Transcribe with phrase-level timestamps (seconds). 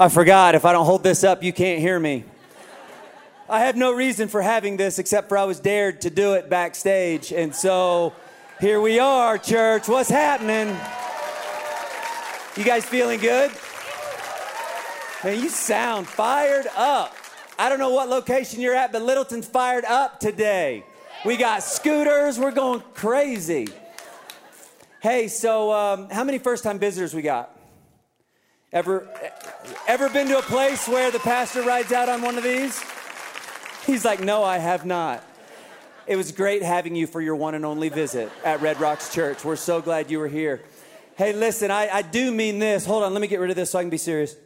[0.00, 2.22] I forgot, if I don't hold this up, you can't hear me.
[3.50, 6.48] I have no reason for having this except for I was dared to do it
[6.48, 7.32] backstage.
[7.32, 8.12] And so
[8.60, 9.88] here we are, church.
[9.88, 10.68] What's happening?
[12.56, 13.50] You guys feeling good?
[15.24, 17.16] Man, you sound fired up.
[17.58, 20.84] I don't know what location you're at, but Littleton's fired up today.
[21.24, 23.66] We got scooters, we're going crazy.
[25.00, 27.57] Hey, so um, how many first time visitors we got?
[28.70, 29.08] Ever,
[29.86, 32.78] ever been to a place where the pastor rides out on one of these?
[33.86, 35.24] He's like, No, I have not.
[36.06, 39.42] It was great having you for your one and only visit at Red Rocks Church.
[39.42, 40.62] We're so glad you were here.
[41.16, 42.84] Hey, listen, I, I do mean this.
[42.84, 44.36] Hold on, let me get rid of this so I can be serious.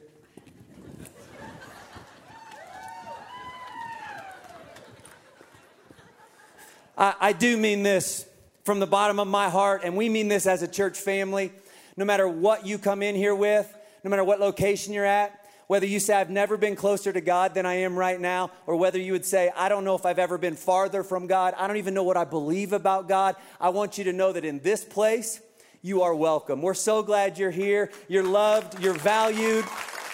[6.97, 8.25] I, I do mean this
[8.65, 11.53] from the bottom of my heart, and we mean this as a church family.
[11.97, 13.73] No matter what you come in here with,
[14.05, 17.55] no matter what location you're at, whether you say, I've never been closer to God
[17.55, 20.19] than I am right now, or whether you would say, I don't know if I've
[20.19, 23.71] ever been farther from God, I don't even know what I believe about God, I
[23.71, 25.41] want you to know that in this place,
[25.81, 26.63] you are welcome.
[26.63, 27.91] We're so glad you're here.
[28.07, 29.65] You're loved, you're valued.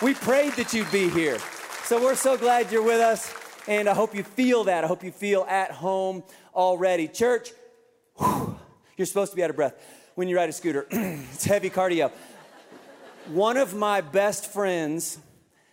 [0.01, 1.39] We prayed that you'd be here.
[1.85, 3.35] So we're so glad you're with us,
[3.67, 4.85] and I hope you feel that.
[4.85, 6.23] I hope you feel at home
[6.55, 7.07] already.
[7.07, 7.51] Church,
[8.17, 8.59] whew,
[8.97, 9.75] you're supposed to be out of breath
[10.19, 12.11] when you ride a scooter, it's heavy cardio.
[13.29, 15.19] One of my best friends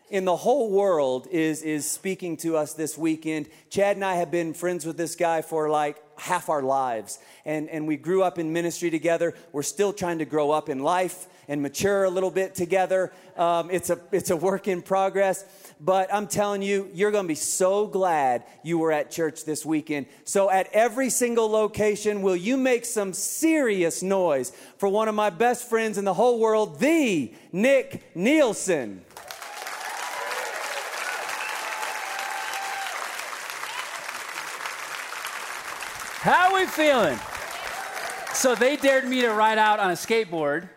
[0.09, 3.47] in the whole world is, is speaking to us this weekend.
[3.69, 7.17] Chad and I have been friends with this guy for like half our lives.
[7.45, 9.33] And, and we grew up in ministry together.
[9.53, 13.11] We're still trying to grow up in life and mature a little bit together.
[13.37, 15.45] Um, it's, a, it's a work in progress.
[15.79, 19.65] But I'm telling you, you're going to be so glad you were at church this
[19.65, 20.05] weekend.
[20.23, 25.29] So, at every single location, will you make some serious noise for one of my
[25.29, 29.01] best friends in the whole world, the Nick Nilson?
[36.25, 37.19] How are we feeling?
[38.33, 40.69] So they dared me to ride out on a skateboard,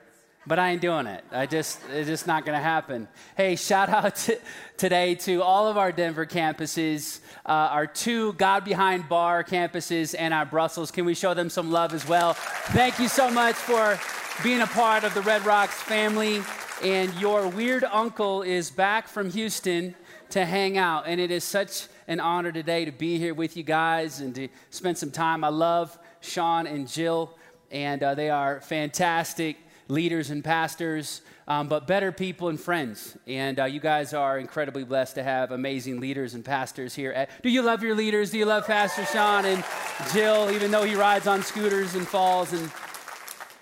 [0.48, 1.22] but I ain't doing it.
[1.30, 3.06] I just it's just not going to happen.
[3.36, 4.38] Hey, shout out to,
[4.78, 10.32] today to all of our Denver campuses, uh, our two God Behind Bar campuses, and
[10.32, 10.90] our Brussels.
[10.90, 12.32] Can we show them some love as well?
[12.32, 14.00] Thank you so much for
[14.42, 16.40] being a part of the Red Rocks family.
[16.82, 19.94] And your weird uncle is back from Houston
[20.30, 23.62] to hang out, and it is such an honor today to be here with you
[23.62, 25.44] guys and to spend some time.
[25.44, 27.36] I love Sean and Jill,
[27.70, 29.58] and uh, they are fantastic
[29.88, 33.16] leaders and pastors, um, but better people and friends.
[33.26, 37.12] And uh, you guys are incredibly blessed to have amazing leaders and pastors here.
[37.12, 38.30] At, do you love your leaders?
[38.30, 39.64] Do you love Pastor Sean and
[40.12, 42.70] Jill, even though he rides on scooters and falls and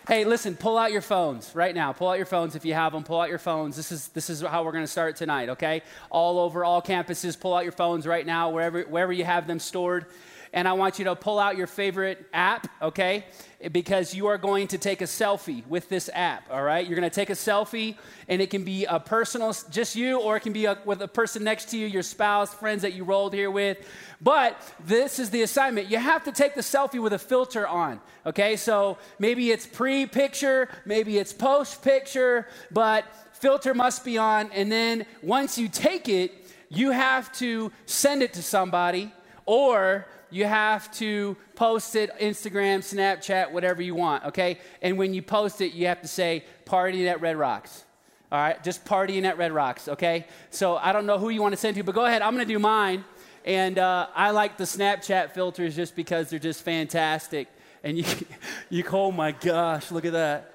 [0.09, 1.93] Hey, listen, pull out your phones right now.
[1.93, 3.03] Pull out your phones if you have them.
[3.03, 3.75] Pull out your phones.
[3.75, 5.83] This is, this is how we're going to start tonight, okay?
[6.11, 9.59] All over all campuses, pull out your phones right now, wherever, wherever you have them
[9.59, 10.07] stored.
[10.57, 13.27] And I want you to pull out your favorite app, okay?
[13.73, 16.87] because you are going to take a selfie with this app, all right?
[16.87, 17.97] You're going to take a selfie,
[18.29, 21.09] and it can be a personal, just you, or it can be a, with a
[21.09, 23.79] person next to you, your spouse, friends that you rolled here with.
[24.21, 25.91] But this is the assignment.
[25.91, 28.57] You have to take the selfie with a filter on, okay?
[28.57, 34.51] So maybe it's pre picture, maybe it's post picture, but filter must be on.
[34.53, 36.33] And then once you take it,
[36.69, 39.13] you have to send it to somebody
[39.47, 40.07] or
[40.37, 44.59] you have to post it Instagram, Snapchat, whatever you want, okay?
[44.83, 47.85] And when you post it, you have to say partying at Red Rocks.
[48.31, 50.27] All right, just partying at Red Rocks, okay?
[50.51, 52.21] So I don't know who you want to send to, but go ahead.
[52.21, 53.05] I'm going to do mine.
[53.47, 57.49] And uh, I like the Snapchat filters just because they're just fantastic.
[57.83, 58.05] And you,
[58.69, 60.53] you, oh my gosh, look at that.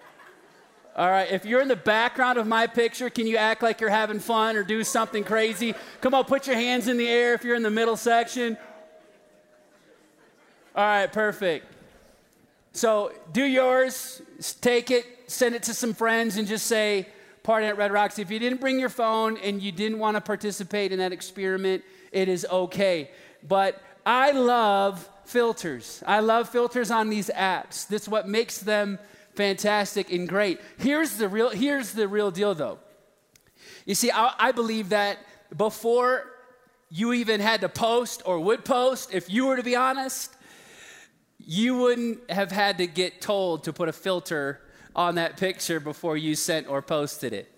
[0.95, 3.89] All right, if you're in the background of my picture, can you act like you're
[3.89, 5.73] having fun or do something crazy?
[6.01, 8.57] Come on, put your hands in the air if you're in the middle section.
[10.75, 11.65] All right, perfect.
[12.73, 14.21] So do yours,
[14.61, 17.07] take it, send it to some friends, and just say,
[17.43, 18.19] Party at Red Rocks.
[18.19, 21.83] If you didn't bring your phone and you didn't want to participate in that experiment,
[22.11, 23.11] it is okay.
[23.45, 26.03] But I love filters.
[26.05, 27.87] I love filters on these apps.
[27.87, 28.99] That's what makes them
[29.35, 30.61] fantastic and great.
[30.77, 32.79] Here's the real, here's the real deal, though.
[33.85, 35.17] You see, I, I believe that
[35.57, 36.27] before
[36.89, 40.35] you even had to post or would post, if you were to be honest,
[41.51, 44.61] you wouldn't have had to get told to put a filter
[44.95, 47.51] on that picture before you sent or posted it.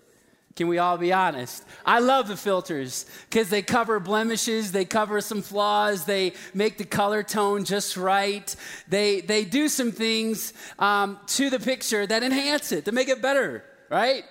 [0.56, 1.64] Can we all be honest?
[1.86, 6.86] I love the filters because they cover blemishes, they cover some flaws, they make the
[6.86, 8.56] color tone just right.
[8.88, 13.22] They, they do some things um, to the picture that enhance it, to make it
[13.22, 14.24] better, right?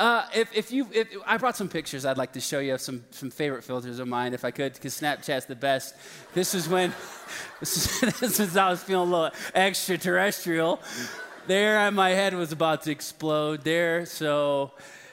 [0.00, 2.80] Uh, if, if you, if, I brought some pictures I'd like to show you of
[2.80, 5.94] some, some favorite filters of mine, if I could, because Snapchat's the best.
[6.34, 6.92] This is when,
[7.60, 10.80] this is, this is I was feeling a little extraterrestrial.
[11.46, 14.06] There, my head was about to explode there.
[14.06, 14.72] So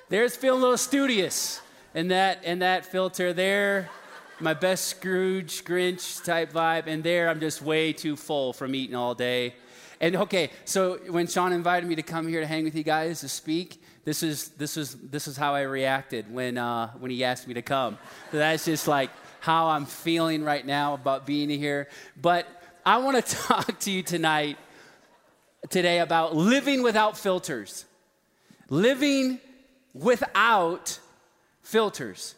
[0.09, 1.61] there's feeling a little studious
[1.93, 3.89] in that, in that filter there.
[4.39, 6.87] My best Scrooge, Grinch type vibe.
[6.87, 9.55] And there, I'm just way too full from eating all day.
[10.01, 13.19] And okay, so when Sean invited me to come here to hang with you guys
[13.19, 17.23] to speak, this is this is this is how I reacted when uh, when he
[17.23, 17.99] asked me to come.
[18.31, 21.87] So that's just like how I'm feeling right now about being here.
[22.19, 22.47] But
[22.83, 24.57] I want to talk to you tonight,
[25.69, 27.85] today, about living without filters.
[28.67, 29.39] Living
[29.93, 30.99] without
[31.61, 32.33] filters.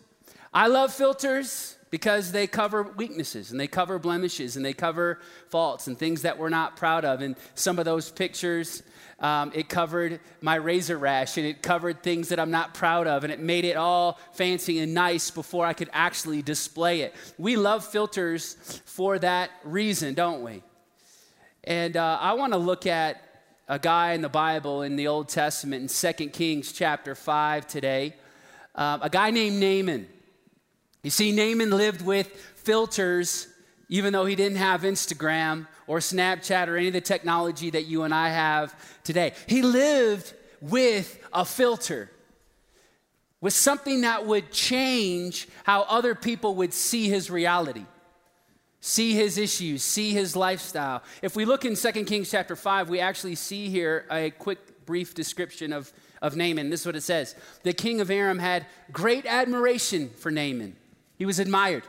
[0.54, 5.88] I love filters because they cover weaknesses and they cover blemishes and they cover faults
[5.88, 7.22] and things that we're not proud of.
[7.22, 8.84] And some of those pictures,
[9.22, 13.24] um, it covered my razor rash and it covered things that I'm not proud of
[13.24, 17.16] and it made it all fancy and nice before I could actually display it.
[17.38, 20.64] We love filters for that reason, don't we?
[21.64, 23.22] And uh, I want to look at
[23.68, 28.16] a guy in the Bible in the Old Testament in 2 Kings chapter 5 today,
[28.74, 30.08] uh, a guy named Naaman.
[31.04, 33.48] You see, Naaman lived with filters,
[33.92, 38.04] even though he didn't have Instagram or Snapchat or any of the technology that you
[38.04, 38.74] and I have
[39.04, 39.34] today.
[39.48, 42.10] He lived with a filter,
[43.42, 47.86] with something that would change how other people would see his reality,
[48.80, 51.04] see his issues, see his lifestyle.
[51.22, 55.14] If we look in 2 Kings chapter 5, we actually see here a quick, brief
[55.14, 55.92] description of,
[56.22, 56.70] of Naaman.
[56.70, 60.78] This is what it says The king of Aram had great admiration for Naaman
[61.22, 61.84] he was admired.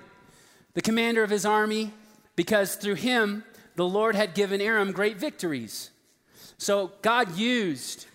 [0.75, 1.93] The commander of his army,
[2.37, 3.45] because through him,
[3.77, 5.91] the Lord had given Aram great victories.
[6.59, 8.07] So God used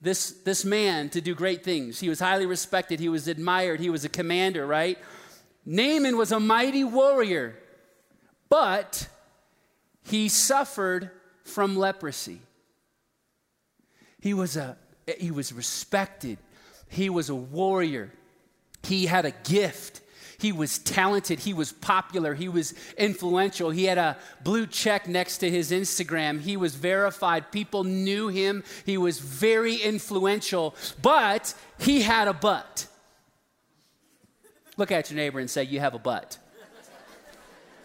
[0.00, 2.00] this, this man to do great things.
[2.00, 4.98] He was highly respected, he was admired, he was a commander, right?
[5.66, 7.56] Naaman was a mighty warrior,
[8.48, 9.08] but
[10.02, 11.10] he suffered
[11.44, 12.40] from leprosy.
[14.20, 14.76] He was, a,
[15.18, 16.38] he was respected,
[16.88, 18.12] he was a warrior,
[18.82, 19.99] he had a gift.
[20.40, 23.70] He was talented, he was popular, he was influential.
[23.70, 26.40] He had a blue check next to his Instagram.
[26.40, 27.52] He was verified.
[27.52, 28.64] People knew him.
[28.86, 32.86] He was very influential, but he had a butt.
[34.76, 36.38] Look at your neighbor and say, You have a butt.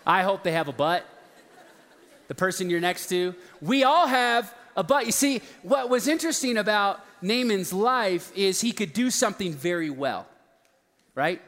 [0.08, 1.06] I hope they have a butt.
[2.28, 3.36] The person you're next to.
[3.60, 5.06] We all have a butt.
[5.06, 10.28] You see, what was interesting about Naaman's life is he could do something very well,
[11.16, 11.42] right?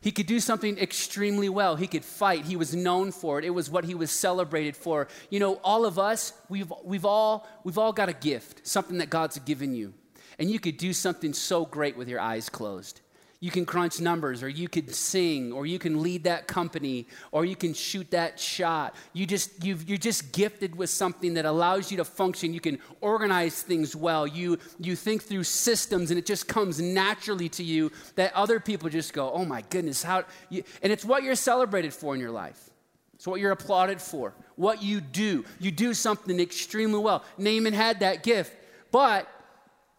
[0.00, 1.76] He could do something extremely well.
[1.76, 2.44] He could fight.
[2.44, 3.44] He was known for it.
[3.44, 5.08] It was what he was celebrated for.
[5.30, 9.10] You know, all of us, we've, we've, all, we've all got a gift, something that
[9.10, 9.94] God's given you.
[10.38, 13.00] And you could do something so great with your eyes closed.
[13.38, 17.44] You can crunch numbers, or you could sing, or you can lead that company, or
[17.44, 18.94] you can shoot that shot.
[19.12, 22.54] You just, you are just gifted with something that allows you to function.
[22.54, 24.26] You can organize things well.
[24.26, 28.88] You, you think through systems, and it just comes naturally to you that other people
[28.88, 32.70] just go, oh my goodness, how, and it's what you're celebrated for in your life.
[33.14, 35.44] It's what you're applauded for, what you do.
[35.58, 37.24] You do something extremely well.
[37.38, 38.54] Naaman had that gift,
[38.90, 39.28] but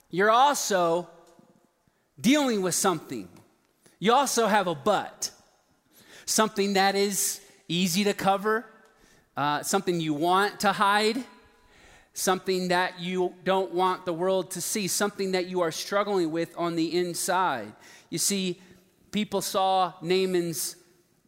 [0.10, 1.10] you're also
[2.19, 3.27] dealing with something.
[4.00, 5.31] You also have a but,
[6.25, 8.65] something that is easy to cover,
[9.36, 11.24] uh, something you want to hide,
[12.13, 16.53] something that you don't want the world to see, something that you are struggling with
[16.57, 17.71] on the inside.
[18.09, 18.59] You see,
[19.12, 20.75] people saw Naaman's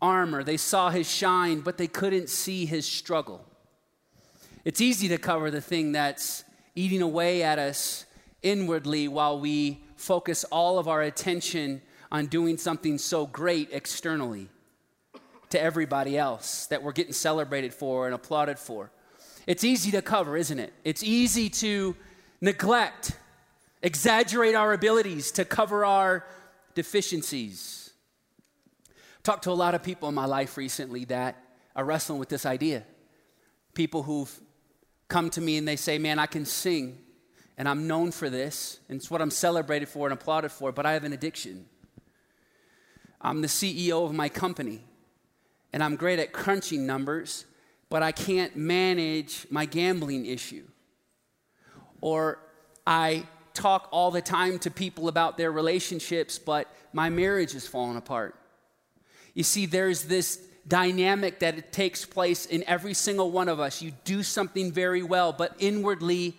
[0.02, 3.46] armor, they saw his shine, but they couldn't see his struggle.
[4.66, 6.44] It's easy to cover the thing that's
[6.76, 8.06] eating away at us
[8.42, 14.50] inwardly while we focus all of our attention on doing something so great externally
[15.50, 18.92] to everybody else that we're getting celebrated for and applauded for.
[19.46, 20.74] It's easy to cover, isn't it?
[20.84, 21.96] It's easy to
[22.40, 23.18] neglect,
[23.82, 26.26] exaggerate our abilities to cover our
[26.76, 27.92] deficiencies.
[29.24, 31.44] Talked to a lot of people in my life recently that
[31.76, 32.84] are wrestling with this idea.
[33.74, 34.40] People who've
[35.08, 37.00] come to me and they say, Man, I can sing,
[37.60, 40.86] and I'm known for this, and it's what I'm celebrated for and applauded for, but
[40.86, 41.66] I have an addiction.
[43.20, 44.80] I'm the CEO of my company,
[45.74, 47.44] and I'm great at crunching numbers,
[47.90, 50.64] but I can't manage my gambling issue.
[52.00, 52.40] Or
[52.88, 57.98] I talk all the time to people about their relationships, but my marriage is falling
[57.98, 58.36] apart.
[59.34, 63.82] You see, there's this dynamic that it takes place in every single one of us.
[63.82, 66.38] You do something very well, but inwardly,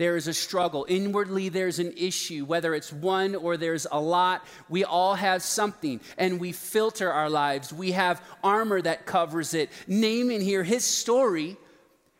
[0.00, 0.86] there is a struggle.
[0.88, 4.46] Inwardly, there's an issue, whether it's one or there's a lot.
[4.70, 7.70] We all have something, and we filter our lives.
[7.70, 9.68] We have armor that covers it.
[9.86, 11.58] Naaman here, his story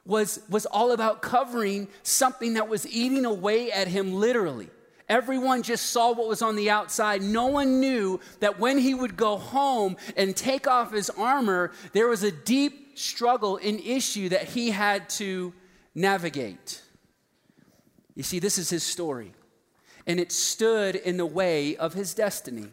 [0.05, 4.69] was, was all about covering something that was eating away at him literally.
[5.09, 7.23] Everyone just saw what was on the outside.
[7.23, 12.09] No one knew that when he would go home and take off his armor, there
[12.09, 15.55] was a deep struggle and issue that he had to
[15.95, 16.83] navigate.
[18.21, 19.33] You see, this is his story,
[20.07, 22.67] and it stood in the way of his destiny.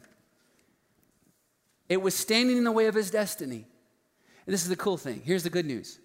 [1.88, 3.66] It was standing in the way of his destiny.
[4.46, 5.22] And this is the cool thing.
[5.24, 6.00] Here's the good news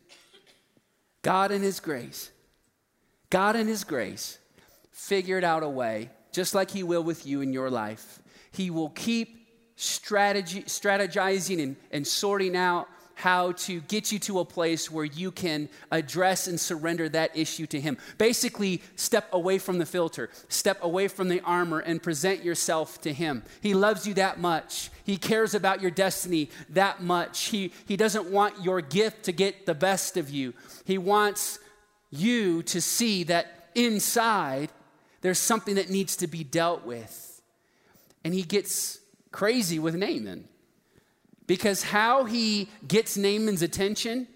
[1.22, 2.30] God, in his grace,
[3.30, 4.38] God, in his grace,
[4.92, 8.20] figured out a way, just like he will with you in your life.
[8.52, 12.86] He will keep strategy, strategizing and, and sorting out
[13.22, 17.66] how to get you to a place where you can address and surrender that issue
[17.68, 17.96] to Him.
[18.18, 23.12] Basically, step away from the filter, step away from the armor, and present yourself to
[23.12, 23.44] Him.
[23.60, 24.90] He loves you that much.
[25.04, 27.44] He cares about your destiny that much.
[27.44, 30.52] He, he doesn't want your gift to get the best of you.
[30.84, 31.60] He wants
[32.10, 34.70] you to see that inside
[35.20, 37.40] there's something that needs to be dealt with.
[38.24, 38.98] And he gets
[39.30, 40.48] crazy with Naaman.
[41.52, 44.26] Because how he gets Naaman's attention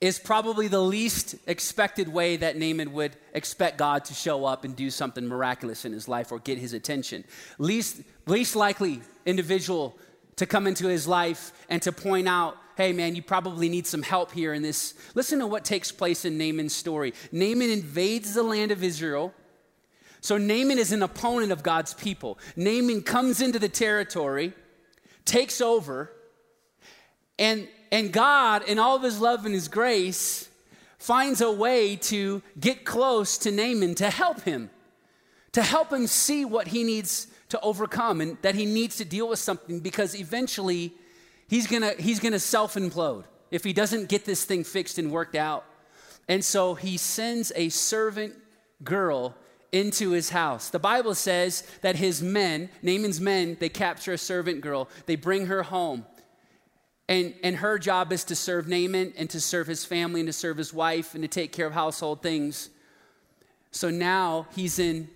[0.00, 4.74] is probably the least expected way that Naaman would expect God to show up and
[4.74, 7.24] do something miraculous in his life or get his attention.
[7.58, 9.98] Least, least likely individual
[10.36, 14.00] to come into his life and to point out, hey man, you probably need some
[14.00, 14.94] help here in this.
[15.14, 17.12] Listen to what takes place in Naaman's story.
[17.32, 19.34] Naaman invades the land of Israel.
[20.22, 22.38] So Naaman is an opponent of God's people.
[22.56, 24.54] Naaman comes into the territory
[25.28, 26.10] takes over,
[27.38, 30.48] and, and God, in all of his love and his grace,
[30.98, 34.70] finds a way to get close to Naaman to help him,
[35.52, 39.28] to help him see what he needs to overcome and that he needs to deal
[39.28, 40.92] with something because eventually
[41.48, 45.36] he's gonna, he's gonna self implode if he doesn't get this thing fixed and worked
[45.36, 45.64] out.
[46.28, 48.34] And so he sends a servant
[48.84, 49.34] girl
[49.72, 50.70] into his house.
[50.70, 55.46] The Bible says that his men, Naaman's men, they capture a servant girl, they bring
[55.46, 56.06] her home.
[57.08, 60.32] And, and her job is to serve Naaman and to serve his family and to
[60.32, 62.68] serve his wife and to take care of household things.
[63.70, 65.08] So now he's in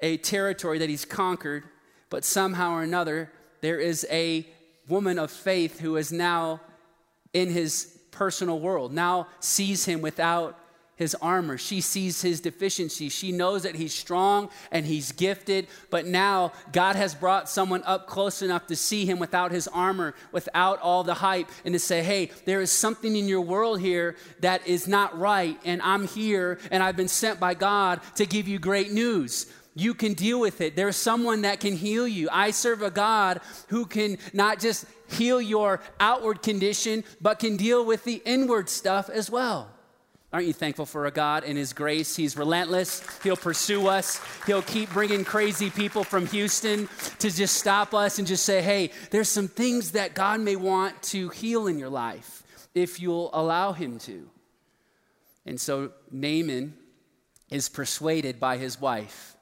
[0.00, 1.64] a territory that he's conquered,
[2.08, 3.30] but somehow or another,
[3.60, 4.46] there is a
[4.88, 6.60] woman of faith who is now
[7.32, 10.58] in his personal world, now sees him without
[11.00, 11.56] his armor.
[11.56, 13.08] She sees his deficiency.
[13.08, 18.06] She knows that he's strong and he's gifted, but now God has brought someone up
[18.06, 22.02] close enough to see him without his armor, without all the hype, and to say,
[22.02, 26.58] hey, there is something in your world here that is not right, and I'm here,
[26.70, 30.60] and I've been sent by God to give you great news you can deal with
[30.60, 30.74] it.
[30.74, 32.28] There's someone that can heal you.
[32.30, 37.86] I serve a God who can not just heal your outward condition, but can deal
[37.86, 39.70] with the inward stuff as well.
[40.32, 42.14] Aren't you thankful for a God and His grace?
[42.14, 43.02] He's relentless.
[43.22, 44.20] He'll pursue us.
[44.46, 48.90] He'll keep bringing crazy people from Houston to just stop us and just say, hey,
[49.10, 52.44] there's some things that God may want to heal in your life
[52.74, 54.30] if you'll allow Him to.
[55.46, 56.74] And so Naaman
[57.50, 59.36] is persuaded by his wife.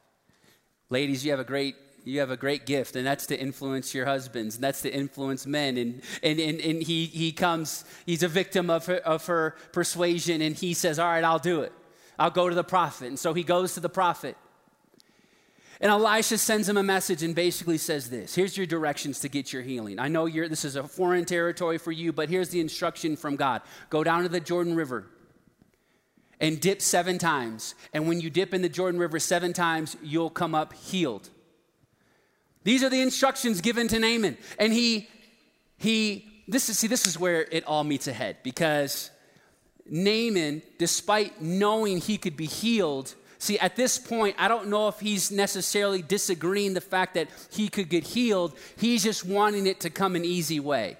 [0.90, 1.76] Ladies, you have a great
[2.09, 5.47] you have a great gift, and that's to influence your husbands, and that's to influence
[5.47, 5.77] men.
[5.77, 10.41] And, and, and, and he, he comes, he's a victim of her, of her persuasion,
[10.41, 11.73] and he says, All right, I'll do it.
[12.19, 13.09] I'll go to the prophet.
[13.09, 14.37] And so he goes to the prophet.
[15.81, 19.53] And Elisha sends him a message and basically says this Here's your directions to get
[19.53, 19.99] your healing.
[19.99, 23.37] I know you're, this is a foreign territory for you, but here's the instruction from
[23.37, 23.61] God
[23.91, 25.07] go down to the Jordan River
[26.41, 27.75] and dip seven times.
[27.93, 31.29] And when you dip in the Jordan River seven times, you'll come up healed.
[32.65, 34.37] These are the instructions given to Naaman.
[34.59, 35.09] And he,
[35.79, 39.11] he, this is, see, this is where it all meets ahead because
[39.88, 45.00] Naaman, despite knowing he could be healed, see, at this point, I don't know if
[45.00, 48.57] he's necessarily disagreeing the fact that he could get healed.
[48.77, 50.97] He's just wanting it to come an easy way.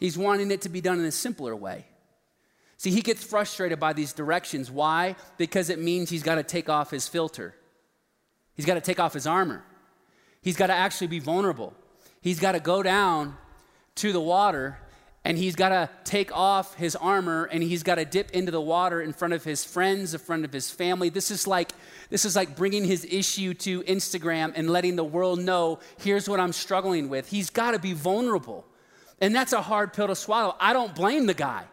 [0.00, 1.86] He's wanting it to be done in a simpler way.
[2.76, 4.68] See, he gets frustrated by these directions.
[4.68, 5.14] Why?
[5.36, 7.54] Because it means he's got to take off his filter,
[8.54, 9.64] he's got to take off his armor.
[10.42, 11.72] He's got to actually be vulnerable.
[12.20, 13.36] He's got to go down
[13.96, 14.78] to the water
[15.24, 18.60] and he's got to take off his armor and he's got to dip into the
[18.60, 21.70] water in front of his friends in front of his family this is like
[22.08, 26.40] this is like bringing his issue to instagram and letting the world know here's what
[26.40, 28.64] i'm struggling with he's got to be vulnerable
[29.20, 31.64] and that's a hard pill to swallow i don't blame the guy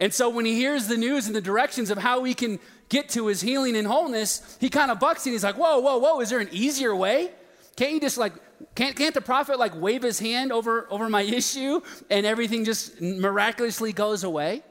[0.00, 3.08] and so when he hears the news and the directions of how he can get
[3.10, 6.20] to his healing and wholeness, he kind of bucks and he's like, whoa, whoa, whoa,
[6.20, 7.30] is there an easier way?
[7.76, 8.32] Can't you just like,
[8.74, 13.00] can't, can't the prophet like wave his hand over, over my issue and everything just
[13.00, 14.62] miraculously goes away?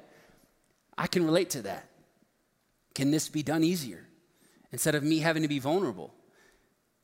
[0.97, 1.89] I can relate to that.
[2.95, 4.05] Can this be done easier
[4.71, 6.13] instead of me having to be vulnerable?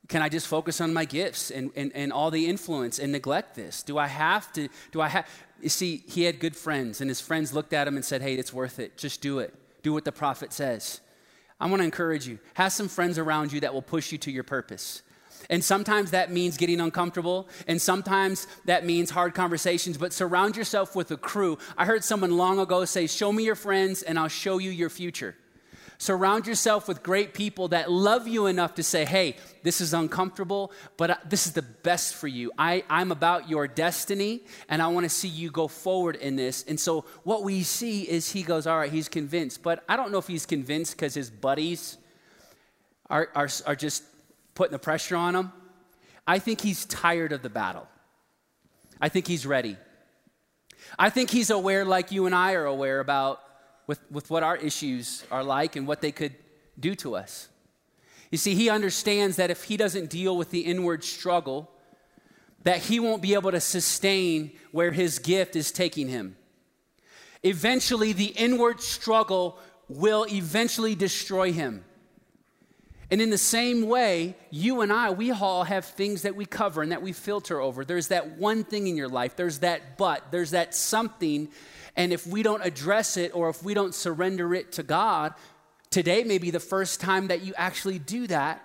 [0.07, 3.55] Can I just focus on my gifts and, and, and all the influence and neglect
[3.55, 3.83] this?
[3.83, 4.67] Do I have to?
[4.91, 5.27] Do I have?
[5.61, 8.33] You see, he had good friends, and his friends looked at him and said, Hey,
[8.35, 8.97] it's worth it.
[8.97, 9.53] Just do it.
[9.83, 11.01] Do what the prophet says.
[11.59, 12.39] I want to encourage you.
[12.55, 15.03] Have some friends around you that will push you to your purpose.
[15.49, 20.95] And sometimes that means getting uncomfortable, and sometimes that means hard conversations, but surround yourself
[20.95, 21.57] with a crew.
[21.77, 24.89] I heard someone long ago say, Show me your friends, and I'll show you your
[24.89, 25.35] future.
[26.01, 30.71] Surround yourself with great people that love you enough to say, hey, this is uncomfortable,
[30.95, 32.53] but this is the best for you.
[32.57, 36.63] I, I'm about your destiny, and I want to see you go forward in this.
[36.63, 39.61] And so what we see is he goes, all right, he's convinced.
[39.61, 41.97] But I don't know if he's convinced because his buddies
[43.09, 44.03] are, are, are just
[44.59, 45.53] putting the pressure on him.
[46.27, 47.87] I think he's tired of the battle.
[48.99, 49.77] I think he's ready.
[50.97, 53.39] I think he's aware, like you and I are aware, about
[53.87, 56.35] with, with what our issues are like and what they could
[56.77, 57.47] do to us.
[58.31, 61.71] You see, he understands that if he doesn't deal with the inward struggle,
[62.63, 66.35] that he won't be able to sustain where his gift is taking him.
[67.43, 71.85] Eventually, the inward struggle will eventually destroy him.
[73.11, 76.83] And in the same way, you and I, we all have things that we cover
[76.83, 77.83] and that we filter over.
[77.83, 81.49] There's that one thing in your life, there's that but, there's that something
[81.99, 85.33] and if we don't address it or if we don't surrender it to God,
[85.89, 88.63] today may be the first time that you actually do that.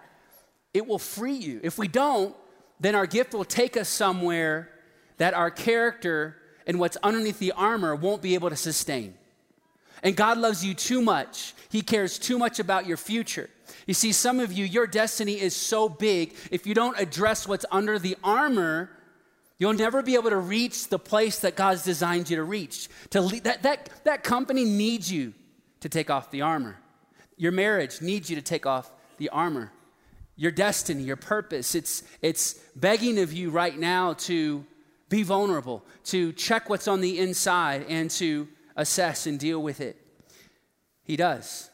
[0.73, 1.59] It will free you.
[1.65, 2.37] If we don't,
[2.79, 4.71] then our gift will take us somewhere
[5.17, 9.15] that our character and what's underneath the armor won't be able to sustain.
[10.05, 11.55] And God loves you too much.
[11.71, 13.51] He cares too much about your future.
[13.87, 17.67] You see, some of you, your destiny is so big, if you don't address what's
[17.71, 18.91] under the armor,
[19.57, 22.89] You'll never be able to reach the place that God's designed you to reach.
[23.11, 25.33] To lead, that, that, that company needs you
[25.81, 26.77] to take off the armor.
[27.37, 29.73] Your marriage needs you to take off the armor.
[30.37, 34.65] Your destiny, your purpose, it's, it's begging of you right now to
[35.09, 39.97] be vulnerable, to check what's on the inside, and to assess and deal with it.
[41.05, 41.71] He does.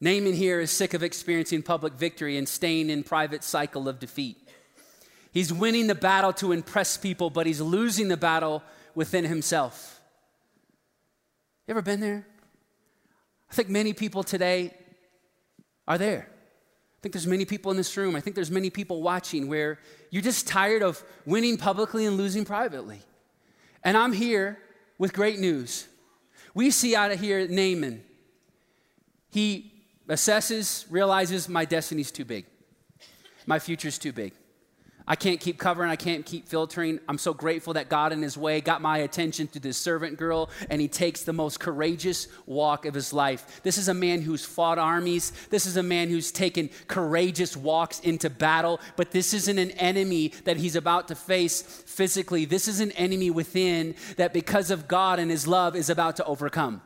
[0.00, 4.36] Naaman here is sick of experiencing public victory and staying in private cycle of defeat.
[5.32, 8.62] He's winning the battle to impress people, but he's losing the battle
[8.94, 10.00] within himself.
[11.66, 12.26] You ever been there?
[13.50, 14.74] I think many people today
[15.86, 16.28] are there.
[16.30, 18.16] I think there's many people in this room.
[18.16, 19.78] I think there's many people watching where
[20.10, 23.00] you're just tired of winning publicly and losing privately.
[23.84, 24.58] And I'm here
[24.98, 25.86] with great news.
[26.54, 28.02] We see out of here Naaman.
[29.30, 29.77] He
[30.08, 32.46] assesses, realizes my destiny's too big.
[33.46, 34.32] My future's too big.
[35.10, 37.00] I can't keep covering, I can't keep filtering.
[37.08, 40.50] I'm so grateful that God, in His way, got my attention through this servant girl,
[40.68, 43.62] and He takes the most courageous walk of His life.
[43.62, 45.32] This is a man who's fought armies.
[45.48, 50.34] This is a man who's taken courageous walks into battle, but this isn't an enemy
[50.44, 52.44] that he's about to face physically.
[52.44, 56.24] This is an enemy within that, because of God and His love, is about to
[56.26, 56.82] overcome.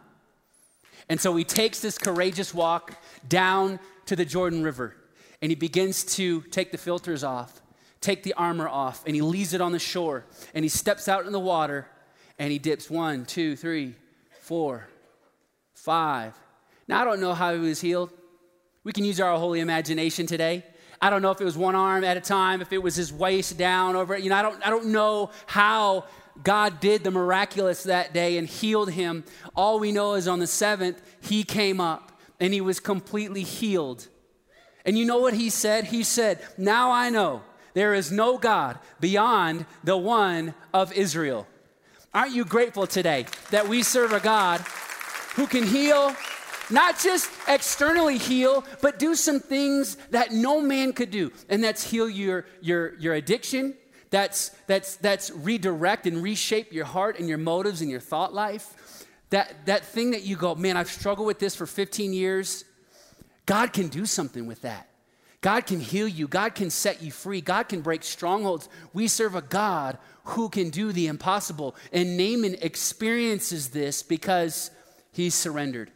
[1.09, 2.95] And so he takes this courageous walk
[3.29, 4.97] down to the Jordan River
[5.41, 7.62] and he begins to take the filters off
[8.03, 11.25] take the armor off and he leaves it on the shore and he steps out
[11.25, 11.87] in the water
[12.38, 13.95] and he dips one, two, three,
[14.41, 14.88] four,
[15.73, 16.35] five.
[16.88, 18.11] Now, I don't know how he was healed.
[18.85, 20.65] We can use our holy imagination today.
[21.01, 23.12] I don't know if it was one arm at a time, if it was his
[23.12, 24.23] waist down over it.
[24.23, 26.07] You know, I don't, I don't know how
[26.42, 29.25] God did the miraculous that day and healed him.
[29.55, 34.09] All we know is on the seventh, he came up and he was completely healed.
[34.85, 35.85] And you know what he said?
[35.85, 37.42] He said, Now I know
[37.75, 41.47] there is no God beyond the one of Israel.
[42.14, 44.61] Aren't you grateful today that we serve a God
[45.37, 46.14] who can heal,
[46.68, 51.33] not just externally heal, but do some things that no man could do?
[51.49, 53.75] And that's heal your, your, your addiction,
[54.12, 59.07] that's, that's, that's redirect and reshape your heart and your motives and your thought life.
[59.31, 62.66] That, that thing that you go, man, I've struggled with this for 15 years.
[63.46, 64.90] God can do something with that.
[65.40, 66.29] God can heal you.
[66.29, 67.40] God can set you free.
[67.40, 68.68] God can break strongholds.
[68.92, 71.75] We serve a God who can do the impossible.
[71.90, 74.70] And Naaman experiences this because
[75.11, 75.90] he's surrendered.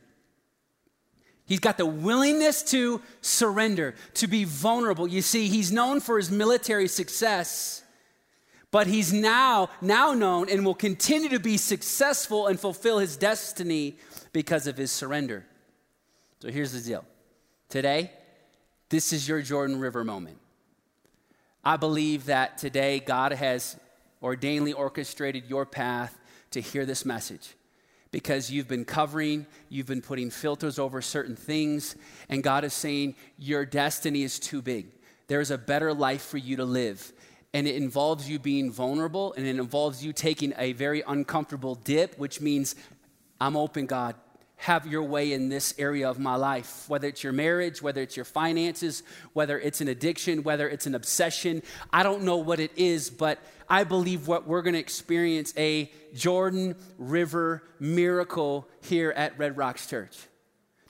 [1.44, 5.06] He's got the willingness to surrender, to be vulnerable.
[5.06, 7.82] You see, he's known for his military success,
[8.70, 13.96] but he's now now known and will continue to be successful and fulfill his destiny
[14.32, 15.46] because of his surrender.
[16.40, 17.04] So here's the deal
[17.68, 18.10] today,
[18.88, 20.38] this is your Jordan River moment.
[21.64, 23.76] I believe that today God has
[24.22, 26.16] ordainedly orchestrated your path
[26.52, 27.54] to hear this message
[28.12, 31.96] because you've been covering, you've been putting filters over certain things,
[32.28, 34.86] and God is saying your destiny is too big.
[35.26, 37.12] There's a better life for you to live.
[37.54, 42.18] And it involves you being vulnerable and it involves you taking a very uncomfortable dip,
[42.18, 42.74] which means
[43.40, 44.14] I'm open, God
[44.56, 48.16] have your way in this area of my life, whether it's your marriage, whether it's
[48.16, 49.02] your finances,
[49.34, 51.62] whether it's an addiction, whether it's an obsession.
[51.92, 55.90] I don't know what it is, but I believe what we're going to experience a
[56.14, 60.16] Jordan River miracle here at Red Rocks Church.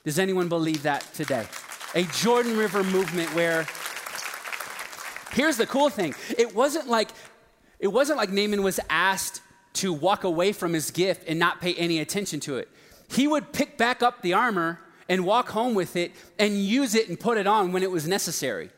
[0.05, 1.45] Does anyone believe that today?
[1.93, 3.67] A Jordan River movement where
[5.31, 6.15] Here's the cool thing.
[6.37, 7.09] It wasn't like
[7.79, 9.41] it wasn't like Naaman was asked
[9.73, 12.69] to walk away from his gift and not pay any attention to it
[13.09, 17.07] he would pick back up the armor and walk home with it and use it
[17.07, 18.69] and put it on when it was necessary.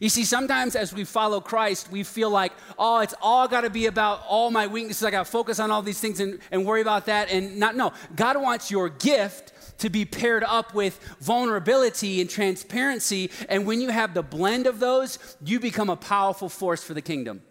[0.00, 3.70] You see, sometimes as we follow Christ, we feel like, oh, it's all got to
[3.70, 5.04] be about all my weaknesses.
[5.04, 7.30] I got to focus on all these things and, and worry about that.
[7.30, 9.51] And not, no, God wants your gift
[9.82, 13.30] to be paired up with vulnerability and transparency.
[13.48, 17.02] And when you have the blend of those, you become a powerful force for the
[17.02, 17.42] kingdom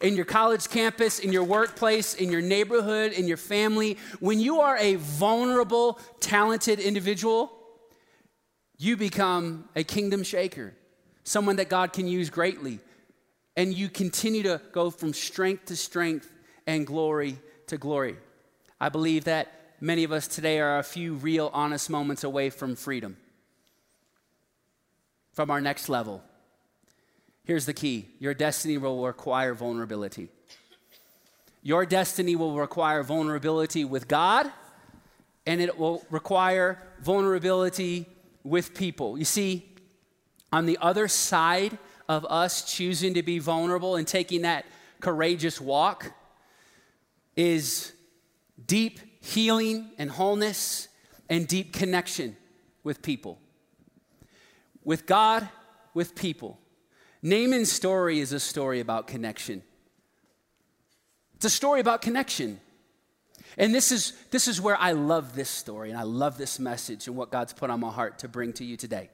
[0.00, 4.60] in your college campus, in your workplace, in your neighborhood, in your family, when you
[4.60, 7.50] are a vulnerable, talented individual,
[8.78, 10.74] you become a kingdom shaker,
[11.24, 12.78] someone that God can use greatly.
[13.56, 16.30] And you continue to go from strength to strength
[16.66, 18.16] and glory to glory.
[18.78, 19.50] I believe that
[19.80, 23.16] many of us today are a few real, honest moments away from freedom,
[25.32, 26.22] from our next level.
[27.44, 30.28] Here's the key your destiny will require vulnerability.
[31.62, 34.50] Your destiny will require vulnerability with God,
[35.46, 38.06] and it will require vulnerability
[38.44, 39.18] with people.
[39.18, 39.68] You see,
[40.52, 41.76] on the other side
[42.08, 44.64] of us choosing to be vulnerable and taking that
[45.00, 46.12] courageous walk
[47.34, 47.92] is
[48.64, 50.88] deep healing and wholeness
[51.28, 52.36] and deep connection
[52.84, 53.38] with people.
[54.84, 55.48] With God,
[55.94, 56.58] with people.
[57.22, 59.62] Naaman's story is a story about connection.
[61.34, 62.60] It's a story about connection.
[63.58, 67.08] And this is, this is where I love this story and I love this message
[67.08, 69.10] and what God's put on my heart to bring to you today.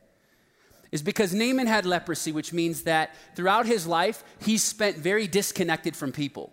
[0.90, 5.96] Is because Naaman had leprosy, which means that throughout his life, he spent very disconnected
[5.96, 6.52] from people.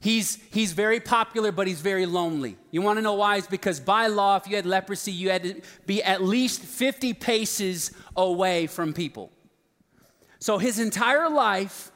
[0.00, 2.56] He's, he's very popular, but he's very lonely.
[2.70, 3.36] You want to know why?
[3.36, 7.12] It's because by law, if you had leprosy, you had to be at least 50
[7.12, 9.30] paces away from people.
[10.38, 11.92] So his entire life,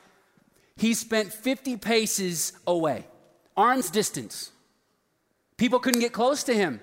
[0.76, 3.06] he spent 50 paces away,
[3.56, 4.50] arm's distance.
[5.56, 6.80] People couldn't get close to him.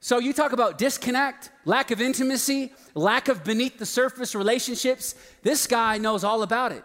[0.00, 5.14] So you talk about disconnect, lack of intimacy, lack of beneath the surface relationships.
[5.42, 6.82] This guy knows all about it.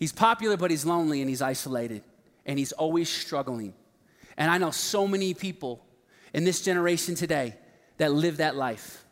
[0.00, 2.02] He's popular, but he's lonely and he's isolated
[2.46, 3.74] and he's always struggling.
[4.38, 5.84] And I know so many people
[6.32, 7.54] in this generation today
[7.98, 9.04] that live that life.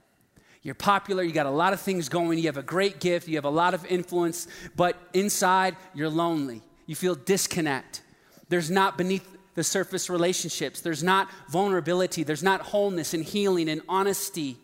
[0.63, 3.37] You're popular, you got a lot of things going, you have a great gift, you
[3.37, 6.63] have a lot of influence, but inside you're lonely.
[6.87, 8.01] You feel disconnect.
[8.49, 13.83] There's not beneath the surface relationships, there's not vulnerability, there's not wholeness and healing and
[13.91, 14.57] honesty.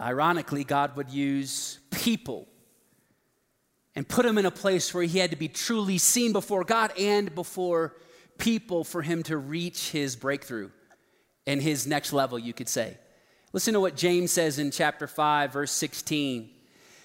[0.00, 2.48] Ironically, God would use people
[3.94, 6.92] and put him in a place where he had to be truly seen before God
[6.98, 7.94] and before
[8.38, 10.70] people for him to reach his breakthrough
[11.46, 12.96] and his next level, you could say.
[13.52, 16.50] Listen to what James says in chapter 5, verse 16.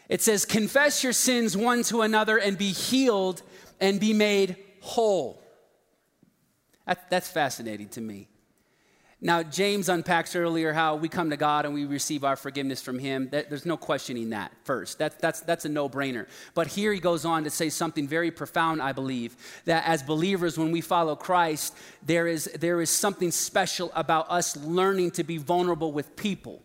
[0.08, 3.41] It says, Confess your sins one to another and be healed
[3.82, 5.41] and be made whole.
[6.86, 8.30] That, that's fascinating to me.
[9.19, 12.99] Now, James unpacks earlier how we come to God and we receive our forgiveness from
[12.99, 13.30] Him.
[13.30, 14.99] That, there's no questioning that first.
[14.99, 16.27] That, that's, that's a no brainer.
[16.53, 20.56] But here he goes on to say something very profound, I believe, that as believers,
[20.56, 21.75] when we follow Christ,
[22.06, 26.62] there is, there is something special about us learning to be vulnerable with people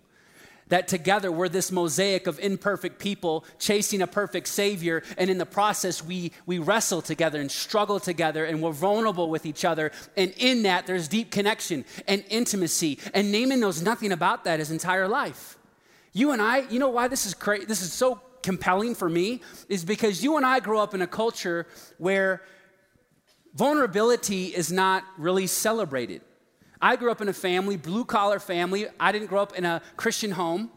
[0.72, 5.44] that together we're this mosaic of imperfect people chasing a perfect Savior, and in the
[5.44, 9.92] process, we, we wrestle together and struggle together, and we're vulnerable with each other.
[10.16, 12.98] And in that, there's deep connection and intimacy.
[13.12, 15.58] And Naaman knows nothing about that his entire life.
[16.14, 17.66] You and I, you know why this is crazy?
[17.66, 21.06] This is so compelling for me, is because you and I grow up in a
[21.06, 21.66] culture
[21.98, 22.40] where
[23.54, 26.22] vulnerability is not really celebrated.
[26.82, 28.88] I grew up in a family, blue collar family.
[28.98, 30.68] I didn't grow up in a Christian home.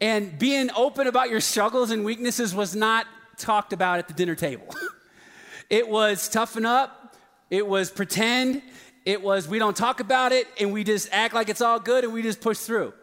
[0.00, 4.34] And being open about your struggles and weaknesses was not talked about at the dinner
[4.34, 4.74] table.
[5.70, 7.14] it was toughen up,
[7.50, 8.62] it was pretend,
[9.04, 12.04] it was we don't talk about it and we just act like it's all good
[12.04, 12.94] and we just push through.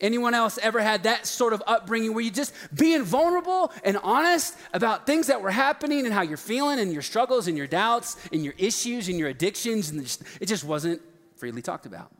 [0.00, 4.56] Anyone else ever had that sort of upbringing where you just being vulnerable and honest
[4.74, 8.16] about things that were happening and how you're feeling and your struggles and your doubts
[8.32, 10.00] and your issues and your addictions and
[10.40, 11.00] it just wasn't
[11.36, 12.10] freely talked about.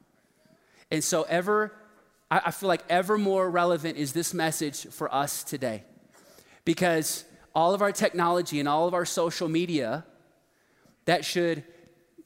[0.91, 1.73] And so ever
[2.29, 5.85] I feel like ever more relevant is this message for us today.
[6.65, 7.25] Because
[7.55, 10.05] all of our technology and all of our social media
[11.05, 11.63] that should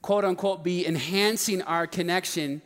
[0.00, 2.62] quote unquote be enhancing our connection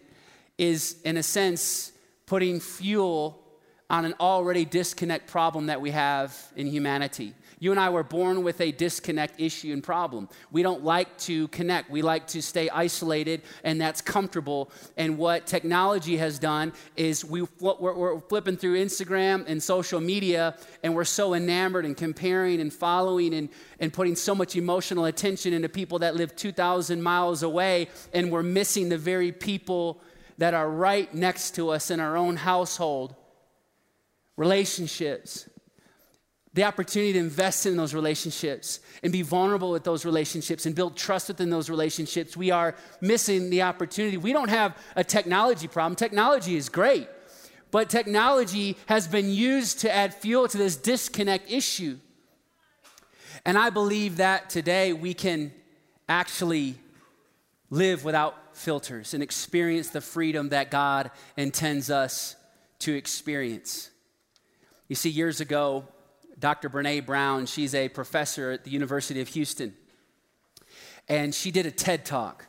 [0.59, 1.91] is in a sense
[2.27, 3.43] putting fuel
[3.91, 7.35] on an already disconnect problem that we have in humanity.
[7.65, 10.29] You and I were born with a disconnect issue and problem.
[10.51, 11.89] We don't like to connect.
[11.89, 14.71] We like to stay isolated, and that's comfortable.
[14.99, 20.95] And what technology has done is we, we're, flipping through Instagram and social media, and
[20.95, 23.49] we're so enamored and comparing and following and,
[23.81, 28.43] and putting so much emotional attention into people that live 2,000 miles away, and we're
[28.43, 30.03] missing the very people
[30.37, 33.15] that are right next to us in our own household,
[34.37, 35.49] relationships,
[36.55, 40.97] the opportunity to invest in those relationships and be vulnerable with those relationships and build
[40.97, 44.17] trust within those relationships, we are missing the opportunity.
[44.17, 45.97] We don't have a technology problem.
[45.97, 47.09] Technology is great,
[47.73, 51.99] but technology has been used to add fuel to this disconnect issue.
[53.45, 55.53] And I believe that today we can
[56.09, 56.77] actually
[57.69, 62.37] live without filters and experience the freedom that God intends us
[62.79, 63.91] to experience.
[64.87, 65.89] You see, years ago,
[66.39, 66.69] Dr.
[66.69, 69.75] Brene Brown, she's a professor at the University of Houston,
[71.09, 72.47] and she did a TED Talk.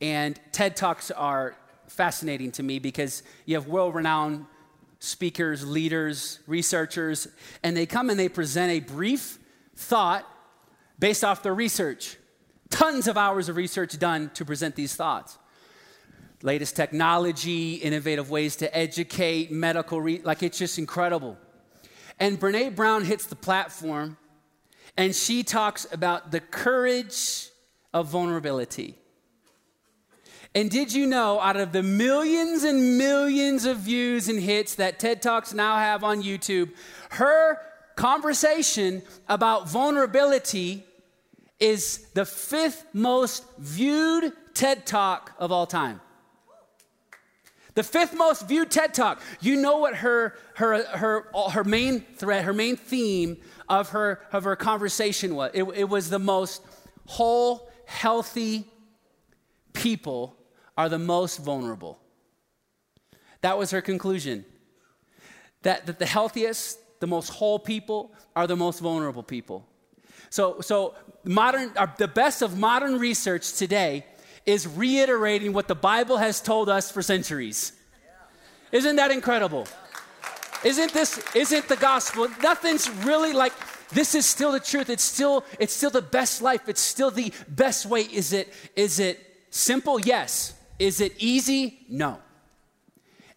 [0.00, 1.56] And TED Talks are
[1.88, 4.46] fascinating to me because you have world renowned
[5.00, 7.28] speakers, leaders, researchers,
[7.62, 9.38] and they come and they present a brief
[9.76, 10.26] thought
[10.98, 12.16] based off their research.
[12.70, 15.38] Tons of hours of research done to present these thoughts.
[16.42, 21.36] Latest technology, innovative ways to educate, medical, re- like it's just incredible.
[22.20, 24.16] And Brene Brown hits the platform
[24.96, 27.48] and she talks about the courage
[27.94, 28.96] of vulnerability.
[30.54, 34.98] And did you know, out of the millions and millions of views and hits that
[34.98, 36.72] TED Talks now have on YouTube,
[37.10, 37.60] her
[37.96, 40.84] conversation about vulnerability
[41.60, 46.00] is the fifth most viewed TED Talk of all time.
[47.78, 49.22] The fifth most viewed TED Talk.
[49.40, 53.36] You know what her, her, her, her main thread, her main theme
[53.68, 55.52] of her, of her conversation was?
[55.54, 56.60] It, it was the most
[57.06, 58.66] whole, healthy
[59.74, 60.36] people
[60.76, 62.00] are the most vulnerable.
[63.42, 64.44] That was her conclusion.
[65.62, 69.64] That, that the healthiest, the most whole people are the most vulnerable people.
[70.30, 74.04] So, so modern, uh, the best of modern research today
[74.46, 77.72] is reiterating what the Bible has told us for centuries.
[78.72, 79.66] Isn't that incredible?
[80.64, 82.28] Isn't this, isn't the gospel?
[82.42, 83.52] Nothing's really like,
[83.90, 84.90] this is still the truth.
[84.90, 86.68] It's still, it's still the best life.
[86.68, 88.02] It's still the best way.
[88.02, 89.18] Is it, is it
[89.50, 90.00] simple?
[90.00, 90.54] Yes.
[90.78, 91.86] Is it easy?
[91.88, 92.18] No.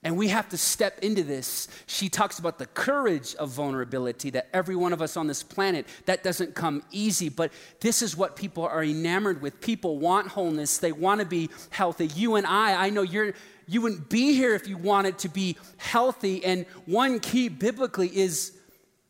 [0.04, 1.68] And we have to step into this.
[1.86, 5.86] She talks about the courage of vulnerability that every one of us on this planet,
[6.06, 9.62] that doesn't come easy, but this is what people are enamored with.
[9.62, 12.08] People want wholeness, they want to be healthy.
[12.08, 13.34] You and I, I know you're
[13.68, 18.52] you wouldn't be here if you wanted to be healthy and one key biblically is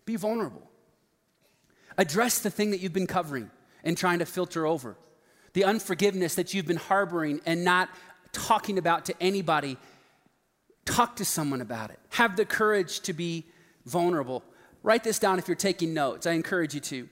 [0.06, 0.70] be vulnerable.
[1.98, 3.50] Address the thing that you've been covering
[3.84, 4.98] and trying to filter over.
[5.54, 7.90] The unforgiveness that you've been harboring and not
[8.34, 9.78] talking about to anybody
[10.86, 12.00] Talk to someone about it.
[12.10, 13.46] Have the courage to be
[13.86, 14.44] vulnerable.
[14.84, 16.26] Write this down if you're taking notes.
[16.26, 17.10] I encourage you to.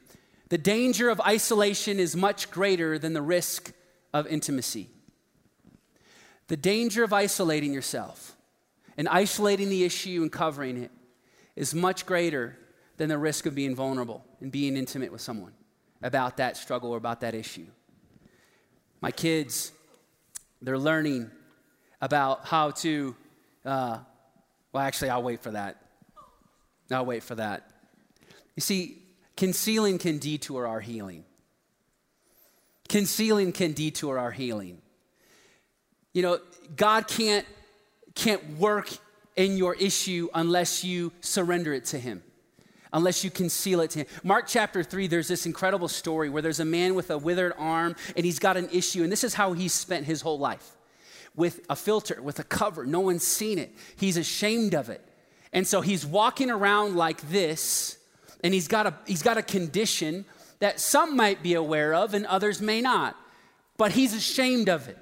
[0.50, 3.72] The danger of isolation is much greater than the risk
[4.14, 4.90] of intimacy.
[6.48, 8.36] The danger of isolating yourself
[8.98, 10.92] and isolating the issue and covering it
[11.56, 12.58] is much greater
[12.98, 15.54] than the risk of being vulnerable and being intimate with someone
[16.02, 17.68] about that struggle or about that issue.
[19.02, 19.72] My kids,
[20.62, 21.30] they're learning
[22.02, 23.16] about how to
[23.66, 24.00] uh,
[24.72, 25.82] well, actually, I'll wait for that.
[26.92, 27.70] I'll wait for that.
[28.56, 28.98] You see,
[29.38, 31.24] concealing can detour our healing.
[32.88, 34.82] Concealing can detour our healing.
[36.14, 36.40] You know,
[36.76, 37.46] God can't,
[38.16, 38.90] can't work
[39.36, 42.24] in your issue unless you surrender it to Him,
[42.92, 44.08] unless you conceal it to Him.
[44.24, 47.96] Mark chapter 3, there's this incredible story where there's a man with a withered arm
[48.16, 50.76] and he's got an issue, and this is how he spent his whole life
[51.36, 52.86] with a filter, with a cover.
[52.86, 53.74] No one's seen it.
[53.96, 55.04] He's ashamed of it.
[55.52, 57.98] And so he's walking around like this,
[58.44, 60.26] and he's got a, he's got a condition
[60.60, 63.16] that some might be aware of and others may not.
[63.78, 64.98] But he's ashamed of it.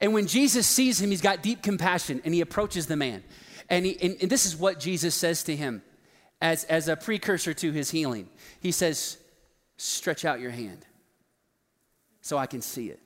[0.00, 3.24] And when Jesus sees him, he's got deep compassion and he approaches the man.
[3.68, 5.82] And, he, and, and this is what Jesus says to him
[6.40, 8.28] as, as a precursor to his healing.
[8.60, 9.18] He says,
[9.76, 10.84] Stretch out your hand
[12.20, 13.00] so I can see it.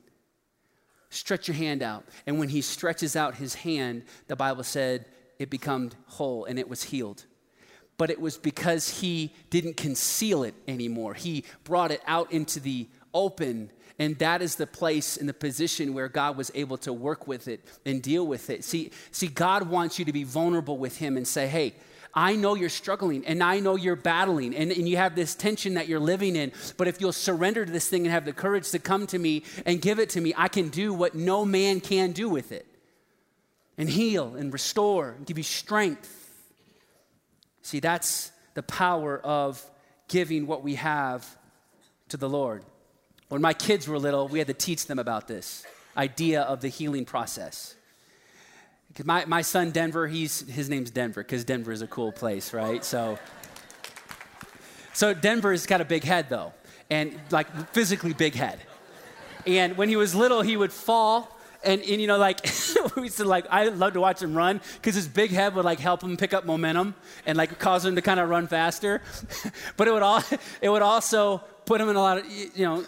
[1.13, 2.05] Stretch your hand out.
[2.27, 5.05] And when he stretches out his hand, the Bible said
[5.39, 7.27] it became whole and it was healed.
[7.99, 11.13] But it was because he didn't conceal it anymore.
[11.13, 15.93] He brought it out into the open and that is the place and the position
[15.93, 18.65] where God was able to work with it and deal with it.
[18.65, 21.75] See, see, God wants you to be vulnerable with Him and say, hey,
[22.15, 25.75] I know you're struggling and I know you're battling and, and you have this tension
[25.75, 26.53] that you're living in.
[26.77, 29.45] But if you'll surrender to this thing and have the courage to come to me
[29.65, 32.67] and give it to me, I can do what no man can do with it
[33.79, 36.19] and heal and restore and give you strength.
[37.63, 39.65] See, that's the power of
[40.09, 41.27] giving what we have
[42.11, 42.65] to the Lord.
[43.29, 45.65] When my kids were little, we had to teach them about this
[45.97, 47.75] idea of the healing process.
[49.05, 52.85] My, my son Denver, he's, his name's Denver because Denver is a cool place, right?
[52.85, 53.19] So,
[54.93, 56.53] so Denver's got a big head though,
[56.91, 58.61] and like physically big head.
[59.47, 62.41] And when he was little, he would fall and, and you know like
[62.97, 65.65] we used to like i love to watch him run because his big head would
[65.65, 66.95] like help him pick up momentum
[67.27, 69.01] and like cause him to kind of run faster
[69.77, 70.23] but it would all
[70.61, 72.85] it would also put him in a lot of you know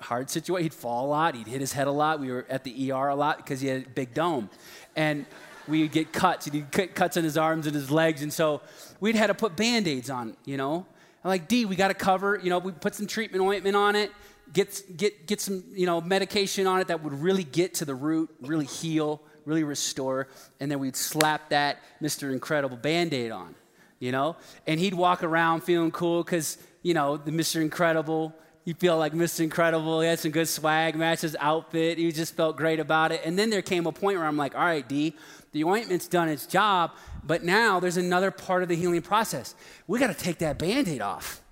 [0.00, 2.62] hard situation he'd fall a lot he'd hit his head a lot we were at
[2.64, 4.50] the er a lot because he had a big dome
[4.96, 5.26] and
[5.68, 6.46] we'd get cuts.
[6.46, 8.22] and He'd get cuts in his arms and his legs.
[8.22, 8.60] And so
[9.00, 10.86] we'd had to put band aids on, you know.
[11.24, 13.96] I'm like, D, we got to cover, you know, we put some treatment ointment on
[13.96, 14.12] it,
[14.52, 17.94] get, get, get some, you know, medication on it that would really get to the
[17.94, 20.28] root, really heal, really restore.
[20.60, 22.30] And then we'd slap that Mr.
[22.30, 23.54] Incredible band aid on,
[24.00, 24.36] you know.
[24.66, 27.62] And he'd walk around feeling cool because, you know, the Mr.
[27.62, 29.40] Incredible you feel like Mr.
[29.40, 30.00] Incredible.
[30.00, 31.98] He had some good swag, matched his outfit.
[31.98, 33.20] He just felt great about it.
[33.24, 35.14] And then there came a point where I'm like, all right, D,
[35.52, 39.54] the ointment's done its job, but now there's another part of the healing process.
[39.86, 41.42] We got to take that band aid off.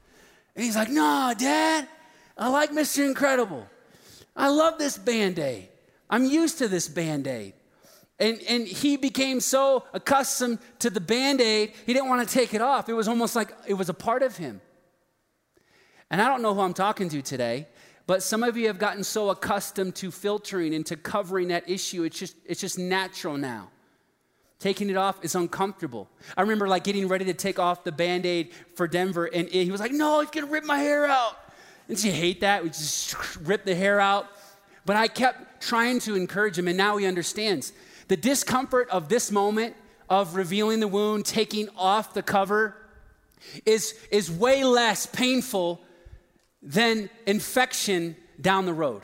[0.57, 1.87] And he's like, no, Dad,
[2.37, 3.07] I like Mr.
[3.07, 3.67] Incredible.
[4.35, 5.69] I love this band aid.
[6.09, 7.53] I'm used to this band aid.
[8.19, 12.55] And, and he became so accustomed to the band aid, he didn't want to take
[12.55, 12.89] it off.
[12.89, 14.61] It was almost like it was a part of him.
[16.13, 17.67] And I don't know who I'm talking to today,
[18.07, 22.03] but some of you have gotten so accustomed to filtering and to covering that issue,
[22.03, 23.71] it's just, it's just natural now.
[24.59, 26.11] Taking it off is uncomfortable.
[26.37, 29.71] I remember like getting ready to take off the band aid for Denver, and he
[29.71, 31.37] was like, No, it's gonna rip my hair out.
[31.89, 32.63] And she hate that.
[32.63, 34.29] We just rip the hair out.
[34.85, 37.73] But I kept trying to encourage him, and now he understands.
[38.09, 39.77] The discomfort of this moment
[40.11, 42.77] of revealing the wound, taking off the cover,
[43.65, 45.81] is, is way less painful
[46.63, 49.03] than infection down the road.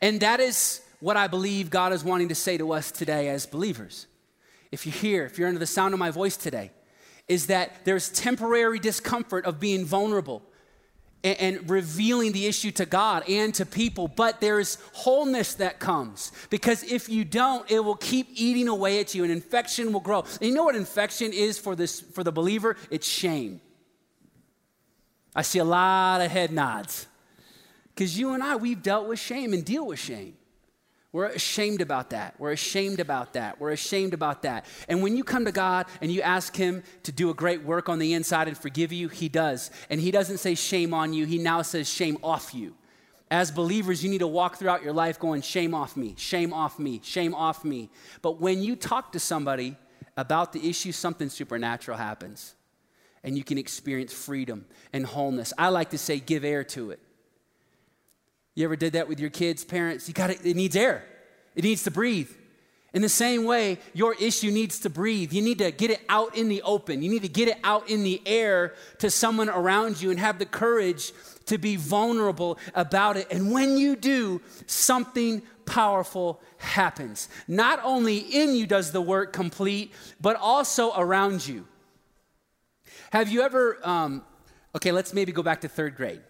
[0.00, 3.46] And that is what I believe God is wanting to say to us today as
[3.46, 4.06] believers.
[4.72, 6.70] If you're here, if you're under the sound of my voice today,
[7.28, 10.42] is that there's temporary discomfort of being vulnerable
[11.24, 16.30] and, and, revealing the issue to God and to people, but there's wholeness that comes.
[16.50, 20.20] Because if you don't, it will keep eating away at you and infection will grow.
[20.40, 22.76] And you know what infection is for this for the believer?
[22.90, 23.60] It's shame.
[25.36, 27.06] I see a lot of head nods.
[27.94, 30.34] Because you and I, we've dealt with shame and deal with shame.
[31.12, 32.34] We're ashamed about that.
[32.38, 33.60] We're ashamed about that.
[33.60, 34.64] We're ashamed about that.
[34.88, 37.88] And when you come to God and you ask Him to do a great work
[37.88, 39.70] on the inside and forgive you, He does.
[39.88, 42.74] And He doesn't say shame on you, He now says shame off you.
[43.30, 46.78] As believers, you need to walk throughout your life going, shame off me, shame off
[46.78, 47.90] me, shame off me.
[48.22, 49.76] But when you talk to somebody
[50.16, 52.55] about the issue, something supernatural happens
[53.26, 55.52] and you can experience freedom and wholeness.
[55.58, 57.00] I like to say, give air to it.
[58.54, 60.06] You ever did that with your kids, parents?
[60.08, 61.04] You got it, it needs air.
[61.56, 62.30] It needs to breathe.
[62.94, 65.32] In the same way, your issue needs to breathe.
[65.32, 67.02] You need to get it out in the open.
[67.02, 70.38] You need to get it out in the air to someone around you and have
[70.38, 71.12] the courage
[71.46, 73.26] to be vulnerable about it.
[73.30, 77.28] And when you do, something powerful happens.
[77.48, 81.66] Not only in you does the work complete, but also around you.
[83.10, 84.24] Have you ever, um,
[84.74, 86.20] okay, let's maybe go back to third grade.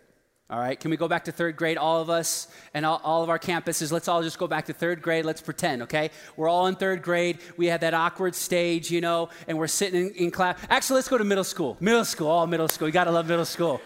[0.49, 3.24] All right, can we go back to third grade, all of us and all, all,
[3.24, 3.91] of our campuses?
[3.91, 5.24] Let's all just go back to third grade.
[5.24, 6.11] Let's pretend, okay?
[6.37, 7.39] We're all in third grade.
[7.57, 10.57] We had that awkward stage, you know, and we're sitting in, in class.
[10.70, 11.77] Actually, let's go to middle school.
[11.81, 12.87] Middle school, all middle school.
[12.87, 13.81] You gotta love middle school.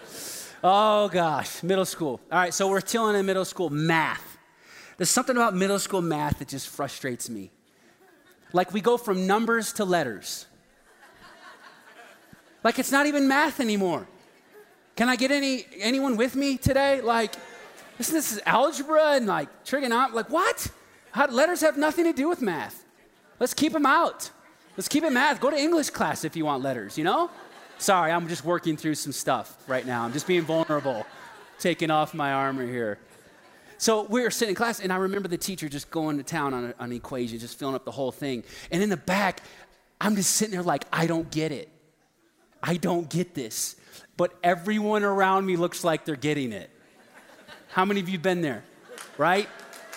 [0.63, 2.21] Oh gosh, middle school.
[2.31, 3.71] All right, so we're chilling in middle school.
[3.71, 4.37] Math.
[4.97, 7.49] There's something about middle school math that just frustrates me.
[8.53, 10.45] Like we go from numbers to letters.
[12.63, 14.07] Like it's not even math anymore.
[14.95, 17.01] Can I get any anyone with me today?
[17.01, 17.35] Like
[18.01, 20.15] Listen, this is algebra and like trigonometry.
[20.15, 20.67] Like, what?
[21.11, 22.83] How, letters have nothing to do with math.
[23.39, 24.31] Let's keep them out.
[24.75, 25.39] Let's keep it math.
[25.39, 27.29] Go to English class if you want letters, you know?
[27.77, 30.03] Sorry, I'm just working through some stuff right now.
[30.03, 31.05] I'm just being vulnerable,
[31.59, 32.97] taking off my armor here.
[33.77, 36.55] So we were sitting in class, and I remember the teacher just going to town
[36.55, 38.43] on, on an equation, just filling up the whole thing.
[38.71, 39.41] And in the back,
[39.99, 41.69] I'm just sitting there like, I don't get it.
[42.63, 43.75] I don't get this.
[44.17, 46.69] But everyone around me looks like they're getting it.
[47.69, 48.63] How many of you been there?
[49.17, 49.47] Right?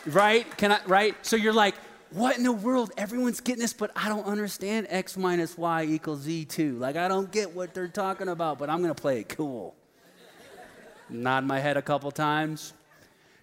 [0.06, 0.56] Right?
[0.56, 1.14] Can I right?
[1.26, 1.74] So you're like,
[2.10, 2.92] what in the world?
[2.96, 6.78] Everyone's getting this, but I don't understand x minus y equals z2.
[6.78, 9.74] Like, I don't get what they're talking about, but I'm to play it cool.
[11.10, 12.72] Nod my head a couple times,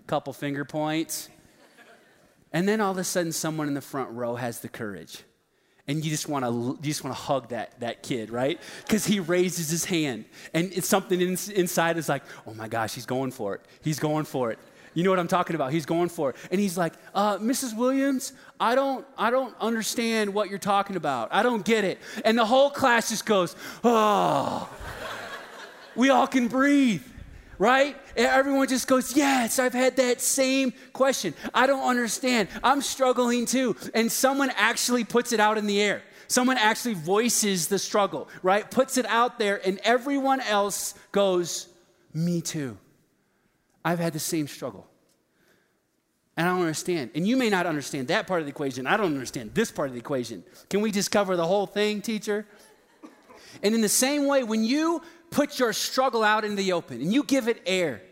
[0.08, 1.30] couple finger points.
[2.54, 5.24] And then all of a sudden, someone in the front row has the courage.
[5.88, 8.60] And you just want to you just want to hug that, that kid, right?
[8.86, 12.94] Because he raises his hand, and it's something in, inside is like, oh my gosh,
[12.94, 13.62] he's going for it.
[13.82, 14.60] He's going for it.
[14.94, 15.72] You know what I'm talking about?
[15.72, 16.36] He's going for it.
[16.52, 17.76] And he's like, uh, Mrs.
[17.76, 21.30] Williams, I don't, I don't understand what you're talking about.
[21.32, 21.98] I don't get it.
[22.26, 23.56] And the whole class just goes,
[23.86, 24.70] oh.
[25.96, 27.04] we all can breathe,
[27.62, 27.96] right?
[28.16, 31.36] Everyone just goes, yes, I've had that same question.
[31.54, 32.50] I don't understand.
[32.64, 33.76] I'm struggling too.
[33.94, 36.02] And someone actually puts it out in the air.
[36.28, 38.70] Someone actually voices the struggle, right?
[38.72, 41.68] Puts it out there, and everyone else goes,
[42.16, 42.80] me too.
[43.86, 44.88] I've had the same struggle.
[46.36, 47.12] And I don't understand.
[47.14, 48.88] And you may not understand that part of the equation.
[48.88, 50.44] I don't understand this part of the equation.
[50.68, 52.48] Can we just cover the whole thing, teacher?
[53.62, 57.12] And in the same way, when you put your struggle out in the open and
[57.12, 58.04] you give it air,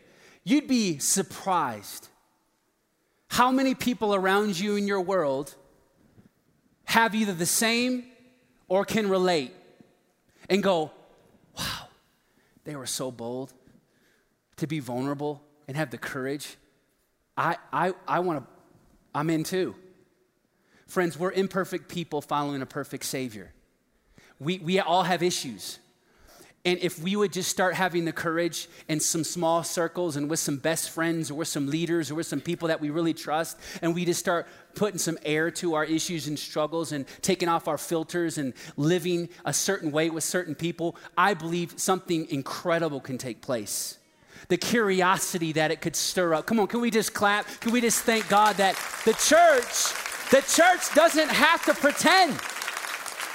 [0.44, 2.08] you'd be surprised
[3.28, 5.54] how many people around you in your world
[6.86, 8.06] have either the same
[8.68, 9.54] or can relate
[10.50, 10.92] and go,
[11.56, 11.88] wow,
[12.64, 13.54] they were so bold
[14.58, 16.58] to be vulnerable and have the courage,
[17.38, 18.52] I, I, I want to,
[19.14, 19.76] I'm in too.
[20.88, 23.54] Friends, we're imperfect people following a perfect Savior.
[24.40, 25.78] We, we all have issues.
[26.70, 30.38] And if we would just start having the courage in some small circles and with
[30.38, 33.58] some best friends or with some leaders or with some people that we really trust,
[33.82, 34.46] and we just start
[34.76, 39.30] putting some air to our issues and struggles and taking off our filters and living
[39.46, 43.98] a certain way with certain people, I believe something incredible can take place
[44.48, 46.46] the curiosity that it could stir up.
[46.46, 47.46] Come on, can we just clap?
[47.60, 49.94] Can we just thank God that the church,
[50.32, 52.40] the church doesn't have to pretend.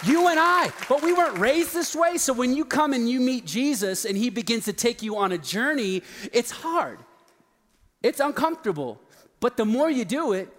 [0.02, 2.18] You and I, but we weren't raised this way.
[2.18, 5.32] So when you come and you meet Jesus and he begins to take you on
[5.32, 6.98] a journey, it's hard.
[8.02, 9.00] It's uncomfortable.
[9.40, 10.52] But the more you do it,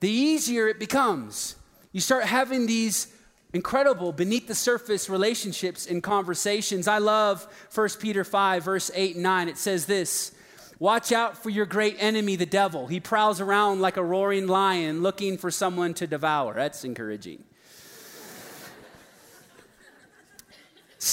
[0.00, 1.56] the easier it becomes.
[1.92, 3.08] You start having these
[3.52, 6.86] incredible beneath the surface relationships and conversations.
[6.86, 9.48] I love 1 Peter 5, verse 8 and 9.
[9.48, 10.32] It says this
[10.78, 12.86] Watch out for your great enemy, the devil.
[12.86, 16.54] He prowls around like a roaring lion looking for someone to devour.
[16.54, 17.44] That's encouraging.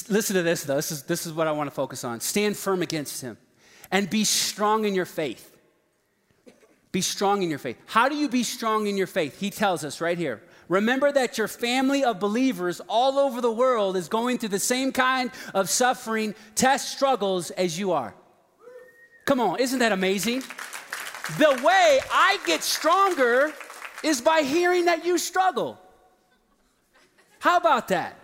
[0.10, 0.76] Listen to this, though.
[0.76, 2.20] This is, this is what I want to focus on.
[2.20, 3.38] Stand firm against him
[3.92, 5.52] and be strong in your faith.
[6.92, 7.78] Be strong in your faith.
[7.86, 9.40] How do you be strong in your faith?
[9.40, 13.98] He tells us right here Remember that your family of believers all over the world
[13.98, 18.16] is going through the same kind of suffering, test, struggles as you are.
[19.26, 20.42] Come on, isn't that amazing?
[21.38, 23.54] The way I get stronger
[24.04, 25.80] is by hearing that you struggle.
[27.40, 28.18] How about that?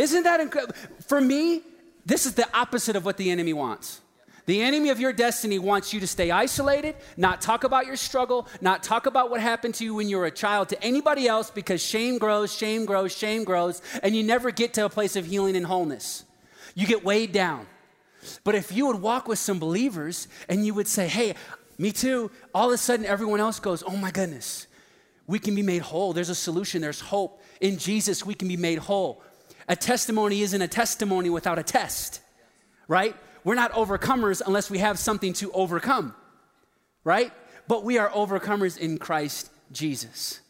[0.00, 0.74] Isn't that incredible?
[1.06, 1.60] For me,
[2.06, 4.00] this is the opposite of what the enemy wants.
[4.46, 8.48] The enemy of your destiny wants you to stay isolated, not talk about your struggle,
[8.62, 11.50] not talk about what happened to you when you were a child to anybody else
[11.50, 15.26] because shame grows, shame grows, shame grows, and you never get to a place of
[15.26, 16.24] healing and wholeness.
[16.74, 17.66] You get weighed down.
[18.42, 21.34] But if you would walk with some believers and you would say, hey,
[21.76, 24.66] me too, all of a sudden everyone else goes, oh my goodness,
[25.26, 26.14] we can be made whole.
[26.14, 27.42] There's a solution, there's hope.
[27.60, 29.22] In Jesus, we can be made whole.
[29.70, 32.20] A testimony isn't a testimony without a test,
[32.86, 33.16] right?
[33.44, 36.14] we're not overcomers unless we have something to overcome,
[37.04, 37.32] right?
[37.68, 40.40] But we are overcomers in Christ Jesus.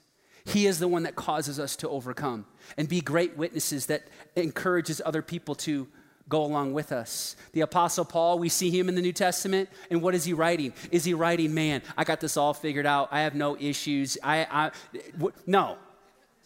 [0.44, 2.46] He is the one that causes us to overcome
[2.76, 4.04] and be great witnesses that
[4.36, 5.86] encourages other people to
[6.28, 7.36] go along with us.
[7.52, 10.72] The Apostle Paul, we see him in the New Testament, and what is he writing?
[10.90, 13.08] Is he writing, man, I got this all figured out.
[13.10, 14.16] I have no issues.
[14.22, 14.70] I, I
[15.12, 15.76] w- no.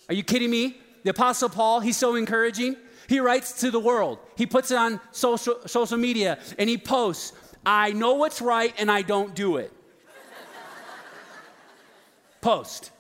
[0.09, 0.79] Are you kidding me?
[1.05, 2.77] The Apostle Paul, he's so encouraging.
[3.09, 4.19] He writes to the world.
[4.37, 7.33] He puts it on social, social media and he posts,
[7.65, 9.73] I know what's right and I don't do it.
[12.41, 12.91] Post.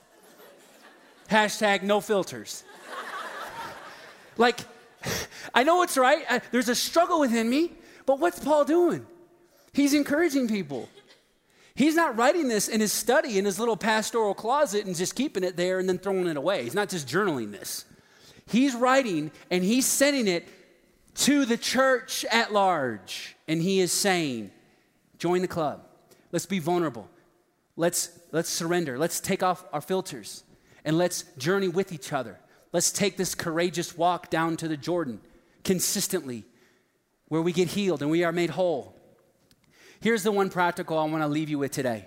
[1.28, 2.64] Hashtag no filters.
[4.36, 4.60] like,
[5.54, 6.24] I know what's right.
[6.28, 7.72] I, there's a struggle within me,
[8.06, 9.06] But what's Paul doing?
[9.72, 10.88] He's encouraging people.
[11.74, 15.42] He's not writing this in his study in his little pastoral closet and just keeping
[15.42, 16.62] it there and then throwing it away.
[16.62, 17.84] He's not just journaling this.
[18.46, 20.46] He's writing and he's sending it
[21.14, 23.36] to the church at large.
[23.48, 24.50] And he is saying,
[25.18, 25.86] join the club.
[26.32, 27.08] Let's be vulnerable.
[27.76, 28.98] Let's, let's surrender.
[28.98, 30.44] Let's take off our filters
[30.84, 32.38] and let's journey with each other.
[32.72, 35.20] Let's take this courageous walk down to the Jordan
[35.62, 36.44] consistently
[37.28, 38.94] where we get healed and we are made whole.
[40.00, 42.06] Here's the one practical I want to leave you with today.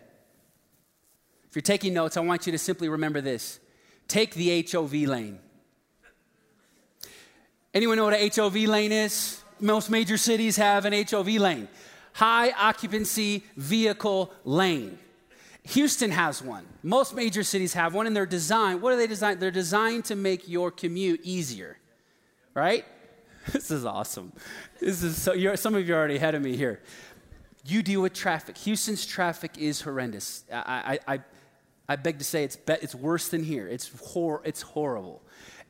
[1.49, 3.59] If you're taking notes, I want you to simply remember this
[4.07, 5.39] take the HOV lane.
[7.73, 9.41] Anyone know what a HOV lane is?
[9.59, 11.67] Most major cities have an HOV lane
[12.17, 14.97] high occupancy vehicle lane.
[15.65, 16.65] Houston has one.
[16.81, 18.81] Most major cities have one, and they're designed.
[18.81, 19.39] What are they designed?
[19.39, 21.77] They're designed to make your commute easier,
[22.53, 22.85] right?
[23.53, 24.33] This is awesome.
[24.81, 25.55] This is so.
[25.55, 26.81] some of you are already ahead of me here.
[27.65, 28.57] You deal with traffic.
[28.57, 30.43] Houston's traffic is horrendous.
[30.51, 31.19] I, I, I,
[31.87, 33.65] I beg to say it's, be, it's worse than here.
[33.69, 35.21] It's, hor- it's horrible.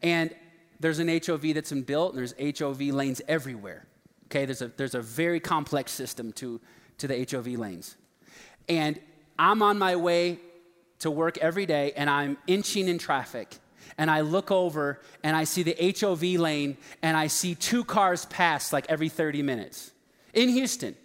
[0.02, 0.34] And
[0.80, 3.86] there's an HOV that's been built, and there's HOV lanes everywhere.
[4.25, 6.59] Okay, there's a, there's a very complex system to,
[6.97, 7.95] to the HOV lanes.
[8.67, 8.99] And
[9.39, 10.39] I'm on my way
[10.99, 13.55] to work every day, and I'm inching in traffic.
[13.97, 18.25] And I look over and I see the HOV lane, and I see two cars
[18.25, 19.91] pass like every 30 minutes
[20.34, 20.95] in Houston.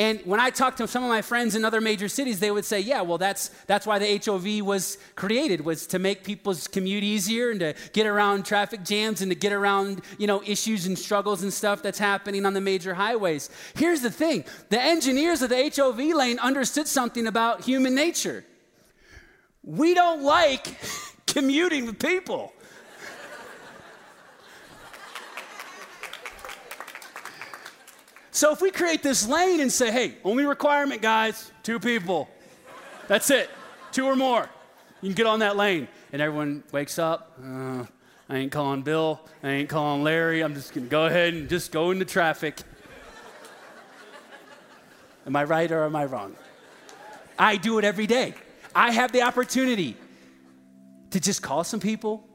[0.00, 2.64] And when I talk to some of my friends in other major cities, they would
[2.64, 7.04] say, yeah, well, that's, that's why the HOV was created, was to make people's commute
[7.04, 10.98] easier and to get around traffic jams and to get around, you know, issues and
[10.98, 13.50] struggles and stuff that's happening on the major highways.
[13.74, 14.46] Here's the thing.
[14.70, 18.42] The engineers of the HOV lane understood something about human nature.
[19.62, 20.78] We don't like
[21.26, 22.54] commuting with people.
[28.40, 32.26] So if we create this lane and say, hey, only requirement, guys, two people.
[33.06, 33.50] That's it,
[33.92, 34.48] two or more.
[35.02, 35.88] You can get on that lane.
[36.10, 37.38] And everyone wakes up.
[37.38, 37.84] Uh,
[38.30, 39.20] I ain't calling Bill.
[39.42, 40.40] I ain't calling Larry.
[40.40, 42.62] I'm just going to go ahead and just go into traffic.
[45.26, 46.34] am I right or am I wrong?
[47.38, 48.32] I do it every day.
[48.74, 49.98] I have the opportunity
[51.10, 52.26] to just call some people,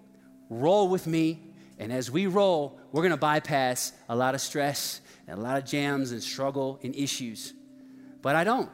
[0.52, 1.40] roll with me,
[1.80, 5.58] and as we roll, we're going to bypass a lot of stress and a lot
[5.58, 7.54] of jams and struggle and issues.
[8.22, 8.70] But I don't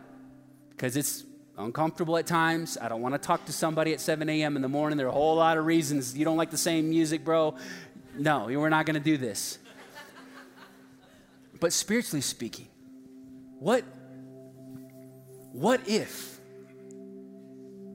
[0.69, 1.25] because it's
[1.57, 2.77] uncomfortable at times.
[2.81, 4.55] I don't want to talk to somebody at 7 a.m.
[4.55, 4.97] in the morning.
[4.97, 6.17] There are a whole lot of reasons.
[6.17, 7.55] You don't like the same music, bro.
[8.17, 9.59] No, we're not going to do this.
[11.59, 12.67] but spiritually speaking,
[13.59, 13.83] what,
[15.51, 16.39] what if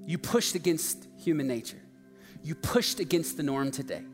[0.07, 1.81] you pushed against human nature?
[2.45, 4.05] You pushed against the norm today.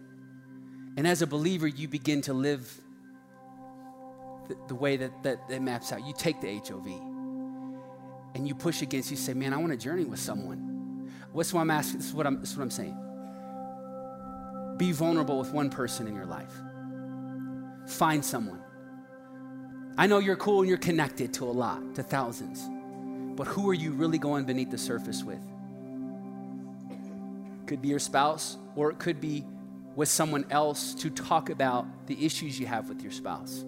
[0.97, 2.81] And as a believer, you begin to live
[4.69, 6.07] the, way that, that it maps out.
[6.07, 6.87] You take the HOV
[8.35, 11.11] and you push against, you say, man, I want to journey with someone.
[11.33, 11.99] What's what I'm asking?
[11.99, 12.97] This is what I'm, this is what I'm saying.
[14.77, 16.53] Be vulnerable with one person in your life.
[17.87, 18.63] Find someone.
[19.99, 22.69] I know you're cool and you're connected to a lot, to thousands.
[23.37, 25.41] But who are you really going beneath the surface with?
[27.67, 29.45] Could be your spouse, or it could be
[29.95, 33.65] with someone else to talk about the issues you have with your spouse.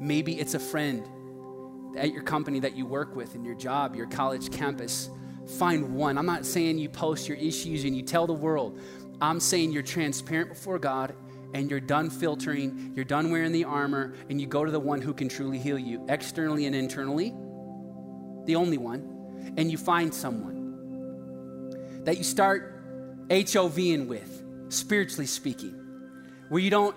[0.00, 1.06] Maybe it's a friend
[1.96, 5.10] at your company that you work with, in your job, your college campus.
[5.58, 6.18] Find one.
[6.18, 8.80] I'm not saying you post your issues and you tell the world.
[9.20, 11.14] I'm saying you're transparent before God
[11.54, 15.00] and you're done filtering, you're done wearing the armor, and you go to the one
[15.00, 17.34] who can truly heal you, externally and internally,
[18.44, 22.74] the only one, and you find someone that you start
[23.30, 25.74] HOVing with, spiritually speaking,
[26.50, 26.94] where you don't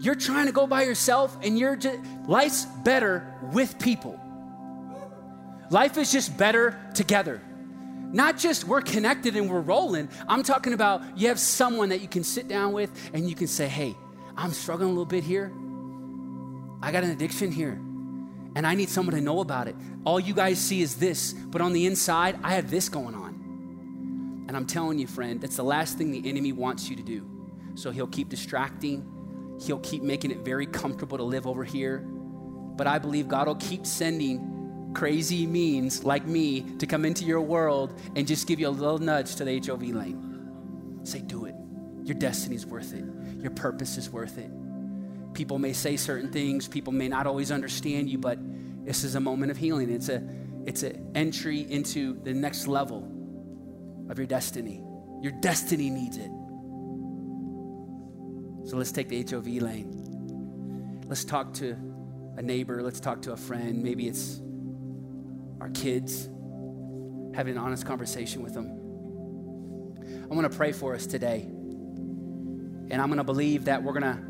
[0.00, 4.18] you're trying to go by yourself and you're just, life's better with people.
[5.70, 7.40] Life is just better together.
[8.12, 10.08] Not just we're connected and we're rolling.
[10.26, 13.46] I'm talking about you have someone that you can sit down with and you can
[13.46, 13.94] say, hey,
[14.36, 15.52] I'm struggling a little bit here.
[16.82, 17.78] I got an addiction here
[18.56, 19.76] and I need someone to know about it.
[20.04, 24.44] All you guys see is this, but on the inside, I have this going on.
[24.48, 27.24] And I'm telling you, friend, that's the last thing the enemy wants you to do.
[27.74, 29.06] So he'll keep distracting,
[29.60, 31.98] He'll keep making it very comfortable to live over here.
[31.98, 37.40] But I believe God will keep sending crazy means like me to come into your
[37.40, 41.00] world and just give you a little nudge to the HOV lane.
[41.04, 41.54] Say, do it.
[42.04, 43.04] Your destiny is worth it,
[43.40, 44.50] your purpose is worth it.
[45.34, 48.38] People may say certain things, people may not always understand you, but
[48.84, 49.90] this is a moment of healing.
[49.90, 50.26] It's a
[50.66, 53.08] it's an entry into the next level
[54.08, 54.82] of your destiny.
[55.22, 56.30] Your destiny needs it.
[58.70, 61.02] So let's take the HOV lane.
[61.08, 61.76] Let's talk to
[62.36, 63.82] a neighbor, let's talk to a friend.
[63.82, 64.40] Maybe it's
[65.60, 66.26] our kids,
[67.34, 68.68] having an honest conversation with them.
[70.30, 71.40] I want to pray for us today.
[71.40, 74.22] And I'm going to believe that we're going to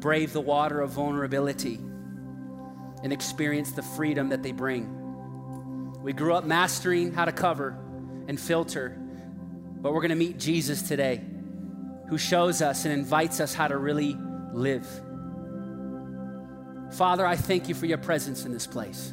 [0.00, 6.00] brave the water of vulnerability and experience the freedom that they bring.
[6.02, 7.76] We grew up mastering how to cover
[8.28, 8.96] and filter,
[9.82, 11.20] but we're going to meet Jesus today
[12.08, 14.16] who shows us and invites us how to really
[14.52, 14.86] live.
[16.92, 19.12] Father, I thank you for your presence in this place.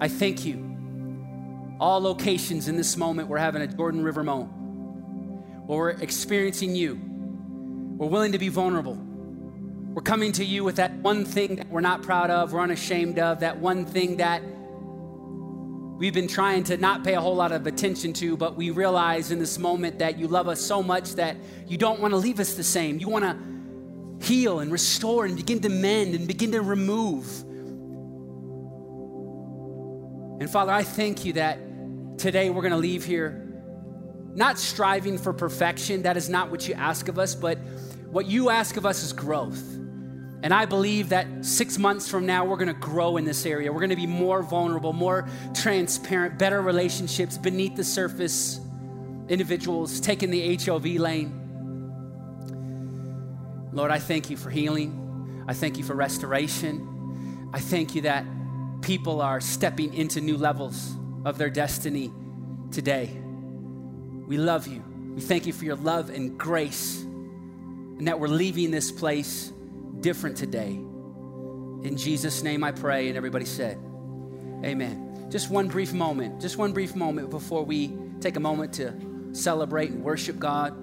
[0.00, 1.76] I thank you.
[1.78, 4.50] All locations in this moment, we're having a Jordan River moment
[5.66, 7.00] where we're experiencing you.
[7.96, 8.94] We're willing to be vulnerable.
[8.94, 13.18] We're coming to you with that one thing that we're not proud of, we're unashamed
[13.18, 14.42] of, that one thing that
[15.96, 19.30] we've been trying to not pay a whole lot of attention to, but we realize
[19.30, 21.36] in this moment that you love us so much that
[21.66, 22.98] you don't want to leave us the same.
[22.98, 27.26] You want to heal and restore and begin to mend and begin to remove.
[30.40, 31.58] And Father, I thank you that
[32.18, 33.42] today we're going to leave here
[34.34, 36.02] not striving for perfection.
[36.02, 37.56] That is not what you ask of us, but
[38.10, 39.75] what you ask of us is growth.
[40.42, 43.72] And I believe that six months from now, we're gonna grow in this area.
[43.72, 48.60] We're gonna be more vulnerable, more transparent, better relationships beneath the surface,
[49.28, 51.32] individuals taking the HOV lane.
[53.72, 55.44] Lord, I thank you for healing.
[55.48, 57.50] I thank you for restoration.
[57.52, 58.24] I thank you that
[58.82, 62.12] people are stepping into new levels of their destiny
[62.70, 63.10] today.
[64.26, 64.82] We love you.
[65.14, 69.52] We thank you for your love and grace, and that we're leaving this place
[70.00, 70.70] different today.
[70.70, 73.78] In Jesus' name I pray, and everybody said,
[74.64, 75.28] Amen.
[75.30, 78.94] Just one brief moment, just one brief moment before we take a moment to
[79.32, 80.74] celebrate and worship God.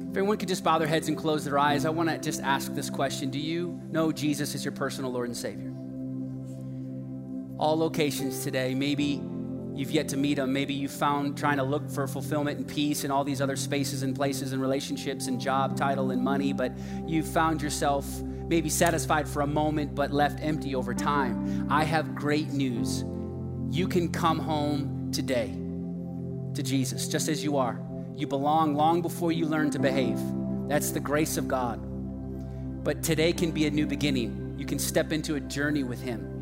[0.00, 2.40] If everyone could just bow their heads and close their eyes, I want to just
[2.42, 5.72] ask this question Do you know Jesus is your personal Lord and Savior?
[7.58, 9.22] All locations today, maybe
[9.74, 10.52] you've yet to meet him.
[10.52, 14.02] Maybe you found trying to look for fulfillment and peace in all these other spaces
[14.02, 16.72] and places and relationships and job title and money, but
[17.06, 21.66] you found yourself maybe satisfied for a moment but left empty over time.
[21.70, 23.04] I have great news.
[23.70, 25.54] You can come home today
[26.54, 27.80] to Jesus just as you are.
[28.14, 30.18] You belong long before you learn to behave.
[30.68, 31.80] That's the grace of God.
[32.84, 34.54] But today can be a new beginning.
[34.56, 36.33] You can step into a journey with Him.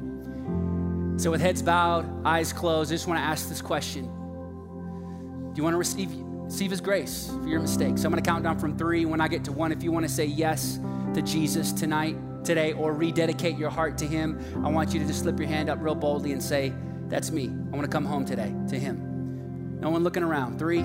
[1.18, 5.62] So, with heads bowed, eyes closed, I just want to ask this question Do you
[5.62, 8.04] want to receive, receive His grace for your mistakes?
[8.04, 9.04] I'm going to count down from three.
[9.04, 10.80] When I get to one, if you want to say yes
[11.14, 15.20] to Jesus tonight, today, or rededicate your heart to Him, I want you to just
[15.20, 16.72] slip your hand up real boldly and say,
[17.08, 17.48] That's me.
[17.72, 19.78] I want to come home today to Him.
[19.80, 20.58] No one looking around.
[20.58, 20.80] Three,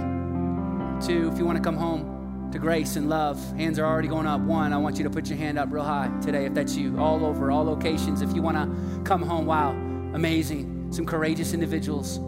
[1.05, 4.27] two, if you want to come home to grace and love, hands are already going
[4.27, 4.41] up.
[4.41, 6.99] One, I want you to put your hand up real high today if that's you,
[6.99, 8.21] all over, all locations.
[8.21, 10.91] If you want to come home, wow amazing.
[10.91, 12.19] Some courageous individuals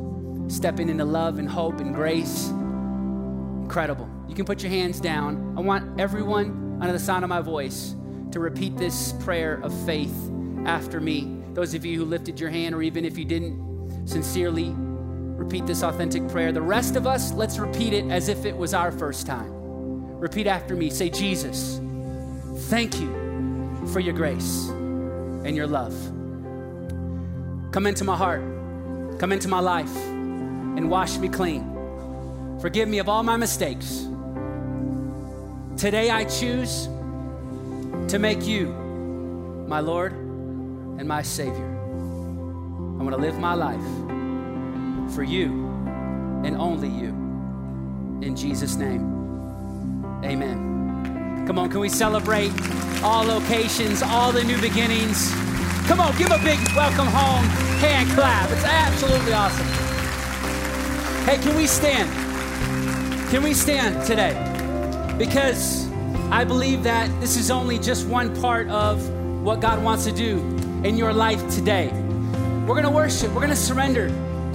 [0.54, 2.50] stepping into love and hope and grace.
[2.50, 4.10] Incredible.
[4.28, 5.56] You can put your hands down.
[5.58, 7.96] I want everyone under the sound of my voice
[8.32, 10.32] to repeat this prayer of faith
[10.66, 11.38] after me.
[11.54, 15.84] Those of you who lifted your hand, or even if you didn't sincerely repeat this
[15.84, 19.26] authentic prayer, the rest of us, let's repeat it as if it was our first
[19.26, 19.52] time.
[20.20, 20.90] Repeat after me.
[20.90, 21.80] Say, Jesus,
[22.70, 26.19] thank you for your grace and your love.
[27.72, 28.42] Come into my heart,
[29.20, 32.58] come into my life, and wash me clean.
[32.60, 34.08] Forgive me of all my mistakes.
[35.78, 36.86] Today I choose
[38.08, 38.66] to make you
[39.68, 41.68] my Lord and my Savior.
[43.00, 45.68] I want to live my life for you
[46.44, 47.10] and only you.
[48.26, 49.02] In Jesus' name,
[50.26, 51.46] amen.
[51.46, 52.52] Come on, can we celebrate
[53.04, 55.49] all locations, all the new beginnings?
[55.90, 57.44] Come on, give a big welcome home
[57.82, 58.52] hand clap.
[58.52, 59.66] It's absolutely awesome.
[61.26, 62.08] Hey, can we stand?
[63.32, 64.36] Can we stand today?
[65.18, 65.92] Because
[66.30, 69.10] I believe that this is only just one part of
[69.42, 70.38] what God wants to do
[70.84, 71.88] in your life today.
[72.68, 74.10] We're to worship, we're to surrender.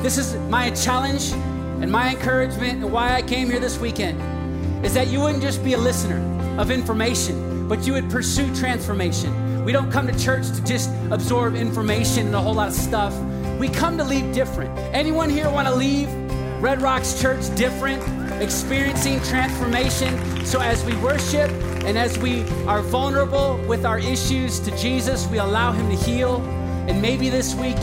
[0.05, 4.95] This is my challenge and my encouragement and why I came here this weekend is
[4.95, 6.21] that you wouldn't just be a listener
[6.61, 9.44] of information, but you would pursue transformation.
[9.65, 13.19] We don't come to church to just absorb information and a whole lot of stuff.
[13.59, 14.77] We come to leave different.
[14.95, 16.13] Anyone here want to leave
[16.61, 18.03] Red Rocks Church different,
[18.43, 20.45] experiencing transformation?
[20.45, 21.51] So as we worship
[21.87, 26.43] and as we are vulnerable with our issues to Jesus, we allow Him to heal.
[26.87, 27.79] And maybe this week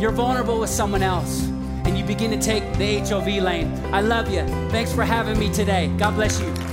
[0.00, 1.44] you're vulnerable with someone else
[1.86, 3.72] and you begin to take the HOV lane.
[3.94, 4.44] I love you.
[4.70, 5.86] Thanks for having me today.
[5.98, 6.65] God bless you.